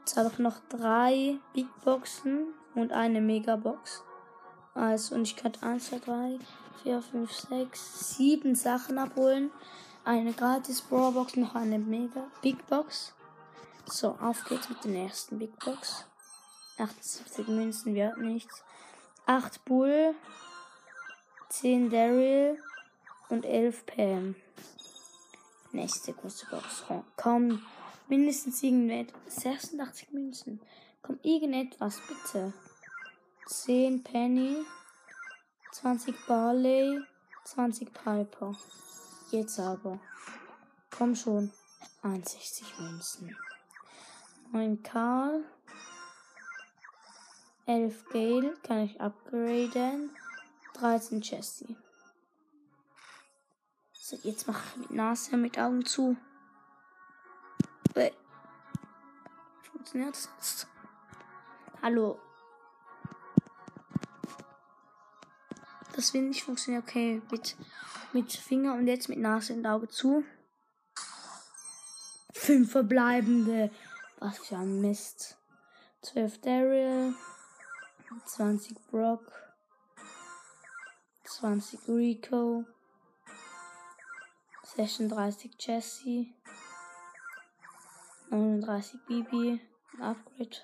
jetzt 0.00 0.16
habe 0.16 0.30
ich 0.32 0.38
noch 0.38 0.60
drei 0.68 1.38
Big 1.52 1.68
Boxen 1.84 2.54
und 2.74 2.92
eine 2.92 3.20
Megabox. 3.20 4.02
Also, 4.74 5.14
und 5.14 5.22
ich 5.22 5.36
könnte 5.36 5.62
1, 5.62 5.88
2, 5.88 5.98
3, 5.98 6.38
4, 6.82 7.02
5, 7.02 7.32
6, 7.32 8.16
7 8.16 8.54
Sachen 8.54 8.98
abholen. 8.98 9.50
Eine 10.04 10.32
gratis 10.32 10.80
Brawlbox, 10.82 11.36
noch 11.36 11.54
eine 11.54 11.78
Mega 11.78 12.24
Big 12.42 12.66
Box. 12.66 13.12
So, 13.86 14.16
auf 14.20 14.44
geht's 14.44 14.68
mit 14.68 14.82
der 14.84 14.90
nächsten 14.92 15.38
Big 15.38 15.58
Box. 15.58 16.04
78 16.78 17.48
Münzen 17.48 17.94
wird 17.94 18.18
nichts. 18.18 18.62
8 19.26 19.64
Bull, 19.64 20.14
10 21.50 21.90
Daryl 21.90 22.58
und 23.28 23.44
11 23.44 23.84
Pam. 23.86 24.34
Nächste 25.72 26.14
große 26.14 26.46
Box. 26.50 26.84
Komm, 27.16 27.62
mindestens 28.08 28.62
irgendetwas. 28.62 29.36
86 29.42 30.12
Münzen. 30.12 30.60
Komm, 31.02 31.18
irgendetwas, 31.22 32.00
bitte. 32.08 32.52
10 33.46 34.02
Penny, 34.02 34.64
20 35.72 36.26
Barley, 36.26 37.00
20 37.44 37.92
Piper. 37.92 38.56
Jetzt 39.30 39.58
aber. 39.58 39.98
Komm 40.90 41.14
schon. 41.14 41.52
61 42.02 42.78
Münzen. 42.78 43.36
9 44.52 44.82
Karl. 44.82 45.44
11 47.68 48.08
Gale 48.08 48.54
kann 48.62 48.78
ich 48.78 48.98
upgraden. 48.98 50.10
13 50.72 51.20
Jessie. 51.20 51.76
So, 53.92 54.16
jetzt 54.22 54.46
mache 54.46 54.62
ich 54.70 54.76
mit 54.78 54.90
Nase 54.92 55.36
mit 55.36 55.58
Augen 55.58 55.84
zu. 55.84 56.16
Funktioniert 59.62 60.14
das 60.14 60.30
jetzt? 60.36 60.66
Hallo. 61.82 62.18
Das 65.94 66.14
will 66.14 66.22
nicht 66.22 66.44
funktionieren. 66.44 66.84
Okay, 66.86 67.20
mit, 67.30 67.54
mit 68.14 68.32
Finger 68.32 68.74
und 68.74 68.86
jetzt 68.86 69.10
mit 69.10 69.18
Nase 69.18 69.52
und 69.52 69.66
Auge 69.66 69.88
zu. 69.88 70.24
Fünf 72.32 72.72
verbleibende. 72.72 73.70
Was 74.20 74.38
für 74.38 74.56
ein 74.56 74.80
Mist. 74.80 75.36
12 76.02 76.40
Daryl. 76.40 77.14
20 78.24 78.74
Brock, 78.90 79.32
20 81.24 81.88
Rico, 81.88 82.64
36 84.62 85.50
Jesse, 85.58 86.26
39 88.30 89.00
Bibi, 89.06 89.60
Upgrade. 90.00 90.56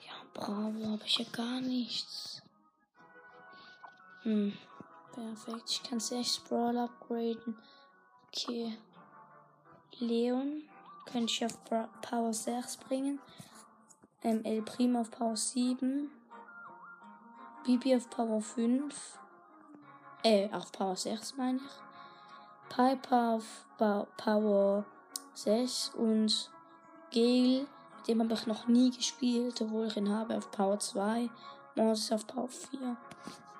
Ja, 0.00 0.14
bravo, 0.34 0.92
habe 0.92 1.02
ich 1.04 1.18
ja 1.18 1.26
gar 1.32 1.60
nichts. 1.60 2.42
Hm, 4.22 4.52
perfekt. 5.12 5.70
Ich 5.70 5.82
kann 5.84 6.00
6 6.00 6.40
Brawl 6.40 6.76
upgraden. 6.78 7.56
Okay. 8.28 8.76
Leon 9.98 10.62
könnte 11.06 11.32
ich 11.32 11.44
auf 11.44 11.56
Power 12.00 12.32
6 12.32 12.78
bringen 12.78 13.20
ähm, 14.22 14.44
El 14.44 14.62
Primo 14.62 15.00
auf 15.00 15.10
Power 15.10 15.36
7, 15.36 16.10
Bibi 17.64 17.96
auf 17.96 18.08
Power 18.10 18.40
5, 18.40 19.18
äh, 20.24 20.48
auf 20.52 20.70
Power 20.72 20.96
6 20.96 21.36
meine 21.36 21.58
ich, 21.58 22.74
Piper 22.74 23.34
auf 23.34 23.66
ba 23.78 24.06
Power 24.16 24.84
6 25.34 25.92
und 25.96 26.50
Gale, 27.12 27.66
mit 27.98 28.08
dem 28.08 28.22
habe 28.22 28.34
ich 28.34 28.46
noch 28.46 28.68
nie 28.68 28.90
gespielt, 28.90 29.60
obwohl 29.60 29.86
ich 29.86 29.96
ihn 29.96 30.10
habe 30.10 30.36
auf 30.36 30.50
Power 30.50 30.78
2, 30.78 31.28
Moses 31.76 32.12
auf 32.12 32.26
Power 32.26 32.48
4. 32.48 32.96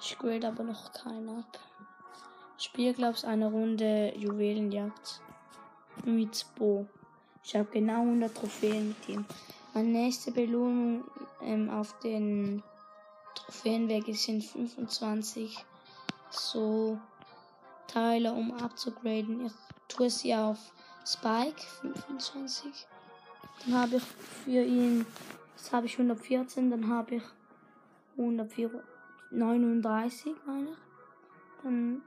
Ich 0.01 0.19
grade 0.19 0.49
aber 0.49 0.63
noch 0.63 0.93
keinen 0.93 1.29
ab. 1.29 1.59
Ich 2.57 2.65
spiele, 2.65 2.95
glaube 2.95 3.17
ich, 3.17 3.27
eine 3.27 3.51
Runde 3.51 4.13
Juwelenjagd 4.17 5.21
mit 6.05 6.47
Bo. 6.57 6.87
Ich 7.43 7.55
habe 7.55 7.69
genau 7.71 8.03
100 8.03 8.35
Trophäen 8.35 8.89
mit 8.89 9.09
ihm. 9.09 9.25
Meine 9.73 9.89
nächste 9.89 10.33
Belohnung 10.33 11.05
ähm, 11.43 11.71
auf 11.71 11.97
den 12.01 12.63
Trophäenweg 13.37 14.05
sind 14.17 14.45
25 14.45 15.65
so 16.31 16.99
Teile, 17.87 18.33
um 18.33 18.53
abzugraden. 18.53 19.47
Ich 19.47 19.53
tue 19.87 20.11
sie 20.11 20.35
auf 20.35 20.59
Spike 21.07 21.63
25. 21.81 22.89
Dann 23.65 23.75
habe 23.75 23.97
ich 23.97 24.03
für 24.03 24.63
ihn, 24.63 25.07
jetzt 25.57 25.73
habe 25.73 25.87
ich 25.87 25.93
114, 25.93 26.71
dann 26.71 26.89
habe 26.89 27.17
ich 27.17 27.23
139, 28.17 30.35
meine 30.47 30.71
ich. 30.71 30.79
Dann 31.63 32.03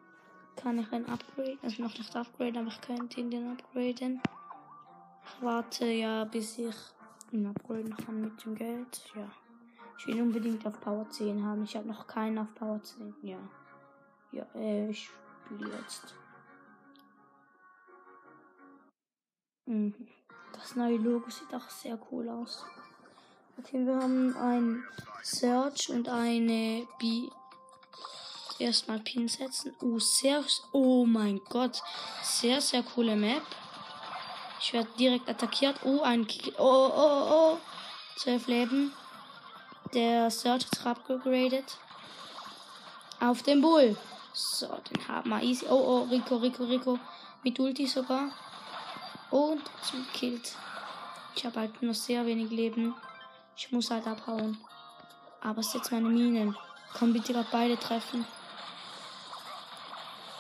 kann 0.56 0.80
ich 0.80 0.92
ein 0.92 1.06
Upgrade, 1.08 1.58
also 1.62 1.82
noch 1.82 1.98
nicht 1.98 2.16
upgraden, 2.16 2.58
aber 2.58 2.68
ich 2.68 2.82
könnte 2.82 3.20
ihn 3.20 3.32
den 3.32 3.52
upgraden. 3.52 4.22
Ich 5.26 5.42
warte 5.42 5.86
ja, 5.86 6.26
bis 6.26 6.58
ich 6.58 6.76
ihn 7.34 7.48
upgraden 7.48 7.96
kann 7.98 8.22
mit 8.22 8.46
dem 8.46 8.56
Geld. 8.56 9.02
Ja. 9.16 9.30
Ich 9.98 10.08
will 10.08 10.22
unbedingt 10.22 10.66
auf 10.66 10.80
Power 10.80 11.10
10 11.10 11.44
haben. 11.44 11.64
Ich 11.64 11.76
habe 11.76 11.88
noch 11.88 12.08
keinen 12.08 12.38
auf 12.38 12.54
Power 12.56 12.82
10. 12.82 13.16
Ja. 13.22 13.38
Ja, 14.32 14.46
äh, 14.56 14.90
ich 14.90 15.10
spiele 15.46 15.70
jetzt. 15.78 16.16
Mhm. 19.66 19.94
Das 20.54 20.76
neue 20.76 20.98
Logo 20.98 21.30
sieht 21.30 21.54
auch 21.54 21.70
sehr 21.70 22.00
cool 22.12 22.30
aus. 22.30 22.64
Okay, 23.58 23.86
wir 23.86 23.96
haben 23.96 24.36
ein 24.38 24.84
Search 25.22 25.90
und 25.90 26.10
eine 26.10 26.88
B. 27.00 27.30
Erstmal 28.60 29.00
Pin 29.00 29.28
setzen. 29.28 29.74
Oh, 29.82 30.00
sehr. 30.00 30.44
Oh 30.72 31.06
mein 31.06 31.40
Gott. 31.50 31.82
Sehr, 32.24 32.62
sehr 32.62 32.84
coole 32.84 33.16
Map. 33.16 33.44
Ich 34.66 34.72
werde 34.72 34.88
direkt 34.98 35.28
attackiert. 35.28 35.76
Oh, 35.84 36.02
ein 36.04 36.26
Kill. 36.26 36.54
Oh, 36.58 36.90
oh, 36.96 37.28
oh. 37.30 37.58
Zwölf 38.16 38.48
Leben. 38.48 38.94
Der 39.94 40.32
Search 40.32 40.66
ist 40.72 40.86
abgegradet. 40.86 41.78
Auf 43.20 43.44
den 43.44 43.60
Bull. 43.60 43.98
So, 44.32 44.68
den 44.90 45.06
haben 45.10 45.32
wir 45.32 45.44
easy. 45.44 45.66
Oh, 45.70 45.74
oh, 45.74 46.04
Rico, 46.10 46.38
Rico, 46.38 46.64
Rico. 46.64 46.98
Mit 47.44 47.60
Ulti 47.60 47.88
sogar. 47.88 48.32
Und 49.32 49.62
zum 49.82 50.06
gekillt. 50.06 50.56
Ich 51.36 51.46
habe 51.46 51.60
halt 51.60 51.82
nur 51.82 51.94
sehr 51.94 52.26
wenig 52.26 52.50
Leben. 52.50 52.96
Ich 53.58 53.70
muss 53.74 53.92
halt 53.92 54.08
abhauen. 54.08 54.58
Aber 55.42 55.60
es 55.60 55.68
ist 55.68 55.74
jetzt 55.74 55.92
meine 55.92 56.08
Minen. 56.08 56.58
Komm 56.98 57.12
bitte 57.12 57.34
gerade 57.34 57.50
beide 57.52 57.78
treffen. 57.78 58.26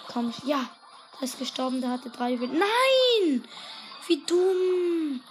Komm, 0.08 0.34
ja. 0.46 0.70
Der 1.20 1.24
ist 1.24 1.40
gestorben, 1.40 1.82
der 1.82 1.90
hatte 1.90 2.10
drei 2.10 2.32
Juwelen. 2.32 2.58
Nein! 2.58 3.44
Wie 4.08 4.24
dumm! 4.26 5.22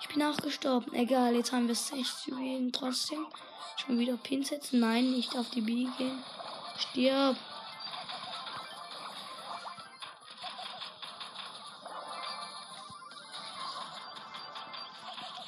Ich 0.00 0.08
bin 0.08 0.22
auch 0.22 0.36
gestorben. 0.38 0.92
Egal, 0.94 1.34
jetzt 1.36 1.52
haben 1.52 1.68
wir 1.68 1.74
sechs 1.74 2.26
Juwelen 2.26 2.72
trotzdem. 2.72 3.26
Schon 3.76 3.98
wieder 3.98 4.16
Pin 4.16 4.42
setzen. 4.42 4.80
Nein, 4.80 5.10
nicht 5.10 5.36
auf 5.36 5.50
die 5.50 5.60
B 5.60 5.86
gehen. 5.96 6.22
Stirb. 6.78 7.36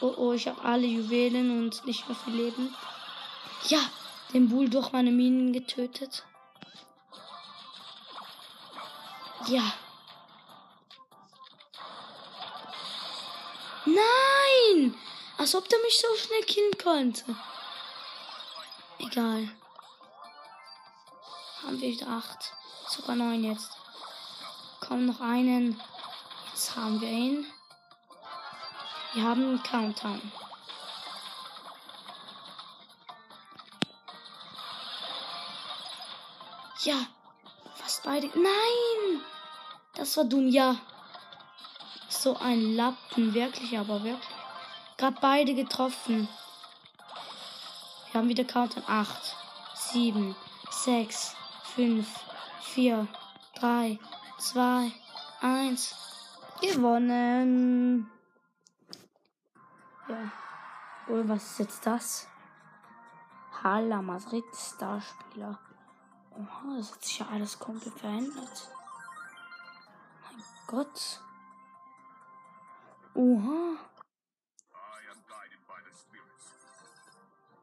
Oh 0.03 0.15
oh, 0.17 0.33
ich 0.33 0.49
habe 0.49 0.63
alle 0.65 0.87
Juwelen 0.87 1.59
und 1.59 1.85
nicht 1.87 2.09
mehr 2.09 2.17
viel 2.17 2.35
Leben. 2.35 2.75
Ja, 3.69 3.81
den 4.33 4.49
Bull 4.49 4.69
durch 4.69 4.93
meine 4.93 5.11
Minen 5.11 5.53
getötet. 5.53 6.25
Ja. 9.49 9.73
Nein! 14.01 14.95
Als 15.39 15.55
ob 15.55 15.69
der 15.69 15.79
mich 15.81 15.99
so 15.99 16.07
schnell 16.17 16.43
killen 16.43 16.79
konnte. 16.83 17.37
Egal. 18.99 19.49
Haben 21.63 21.81
wir 21.81 21.89
wieder 21.89 22.09
acht. 22.09 22.53
Sogar 22.89 23.17
neun 23.17 23.45
jetzt. 23.45 23.71
Komm, 24.81 25.07
noch 25.07 25.21
einen. 25.21 25.81
Jetzt 26.51 26.77
haben 26.77 27.01
wir 27.01 27.09
ihn. 27.09 27.47
Wir 29.15 29.25
haben 29.25 29.43
einen 29.43 29.63
Countdown. 29.63 30.33
Ja, 36.83 37.07
fast 37.75 38.03
beide. 38.05 38.27
Nein! 38.29 39.21
Das 39.95 40.17
war 40.17 40.25
dumm, 40.25 40.49
ja. 40.49 40.77
So 42.23 42.37
ein 42.37 42.77
Lappen, 42.77 43.33
wirklich, 43.33 43.79
aber 43.79 44.05
wirklich. 44.05 44.37
Gerade 44.99 45.17
beide 45.23 45.55
getroffen. 45.55 46.29
Wir 48.13 48.21
haben 48.21 48.29
wieder 48.29 48.45
Countdown. 48.45 48.85
8, 48.87 49.37
7, 49.75 50.37
6, 50.71 51.35
5, 51.75 52.07
4, 52.61 53.09
3, 53.55 53.99
2, 54.39 54.93
1. 55.41 55.95
Gewonnen. 56.61 58.11
Ja. 60.07 60.31
Oh, 61.09 61.23
was 61.25 61.53
ist 61.53 61.59
jetzt 61.61 61.87
das? 61.87 62.29
Hala 63.63 64.03
Madrid 64.03 64.45
Starspieler. 64.55 65.59
Oha, 66.33 66.77
das 66.77 66.93
hat 66.93 67.03
sich 67.03 67.19
ja 67.19 67.29
alles 67.33 67.59
komplett 67.59 67.99
verändert. 67.99 68.69
Mein 70.23 70.45
Gott. 70.67 71.23
Oha. 73.15 73.77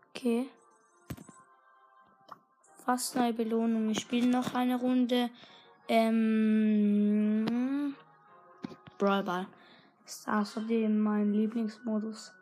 Okay. 0.09 0.49
Fast 2.85 3.15
neue 3.15 3.33
Belohnung. 3.33 3.89
Ich 3.89 3.99
spiele 3.99 4.27
noch 4.27 4.53
eine 4.53 4.79
Runde. 4.79 5.29
Ähm. 5.87 7.45
Brawl 8.97 9.23
Ball. 9.23 9.47
Ist 10.05 10.27
außerdem 10.27 10.97
mein 10.99 11.33
Lieblingsmodus. 11.33 12.33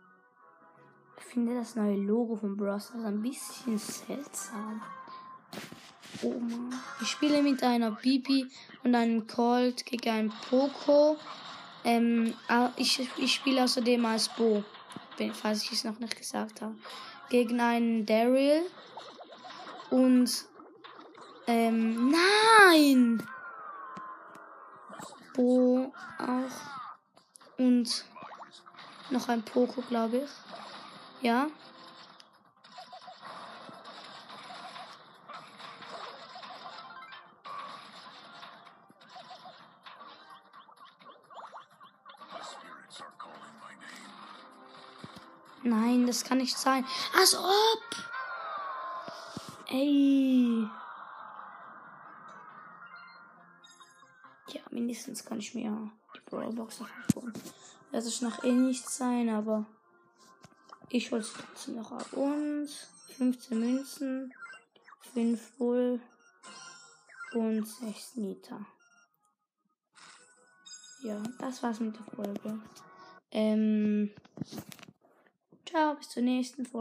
Ich 1.17 1.23
finde 1.23 1.55
das 1.55 1.75
neue 1.75 1.97
Logo 1.97 2.35
von 2.35 2.55
Bros. 2.55 2.91
ein 2.93 3.21
bisschen 3.21 3.77
seltsam. 3.77 4.81
Oh 6.21 6.39
Mann. 6.39 6.73
Ich 7.01 7.07
spiele 7.09 7.41
mit 7.41 7.61
einer 7.63 7.91
Bibi 7.91 8.49
und 8.83 8.95
einem 8.95 9.27
Colt 9.27 9.85
gegen 9.85 10.09
einen 10.09 10.33
Poco. 10.49 11.17
Ähm, 11.86 12.33
ich, 12.77 13.07
ich 13.17 13.33
spiele 13.36 13.63
außerdem 13.63 14.05
als 14.05 14.27
Bo, 14.29 14.63
falls 15.33 15.63
ich 15.63 15.71
es 15.71 15.83
noch 15.83 15.99
nicht 15.99 16.17
gesagt 16.17 16.61
habe. 16.61 16.75
Gegen 17.29 17.61
einen 17.61 18.05
Daryl. 18.05 18.63
Und 19.91 20.29
ähm, 21.47 22.11
nein! 22.11 23.23
Bo 25.36 25.93
auch. 26.17 27.57
Und 27.57 28.05
noch 29.11 29.29
ein 29.29 29.43
Poco, 29.43 29.81
glaube 29.81 30.17
ich. 30.17 30.29
Ja. 31.21 31.47
Nein, 45.66 46.05
das 46.05 46.24
kann 46.24 46.38
nicht 46.38 46.55
sein. 46.55 46.86
Als 47.18 47.36
ob! 47.36 47.82
Ey. 49.68 50.68
Ja, 54.49 54.61
mindestens 54.70 55.26
kann 55.26 55.39
ich 55.39 55.55
mir 55.55 55.91
die 56.16 56.20
Brawlbox 56.30 56.82
noch 56.82 56.89
abholen. 56.91 57.34
Das 57.91 58.05
ist 58.05 58.22
noch 58.22 58.43
eh 58.43 58.51
nicht 58.51 58.88
sein, 58.88 59.28
aber 59.30 59.66
ich 60.89 61.11
hole 61.11 61.22
es 61.22 61.34
trotzdem 61.34 61.78
noch 61.78 61.91
ab. 61.91 62.13
Und 62.13 62.70
15 63.18 63.59
Münzen, 63.59 64.34
5 65.16 65.51
Bull 65.57 65.99
und 67.34 67.68
6 67.68 68.18
Nita. 68.18 68.63
Ja, 71.01 71.24
das 71.39 71.63
war's 71.63 71.80
mit 71.80 71.95
der 71.95 72.05
Folge. 72.05 72.59
Ähm. 73.32 74.11
Ciao, 75.76 75.93
bis 75.93 76.07
zur 76.07 76.23
nächsten 76.23 76.65
Folge. 76.65 76.73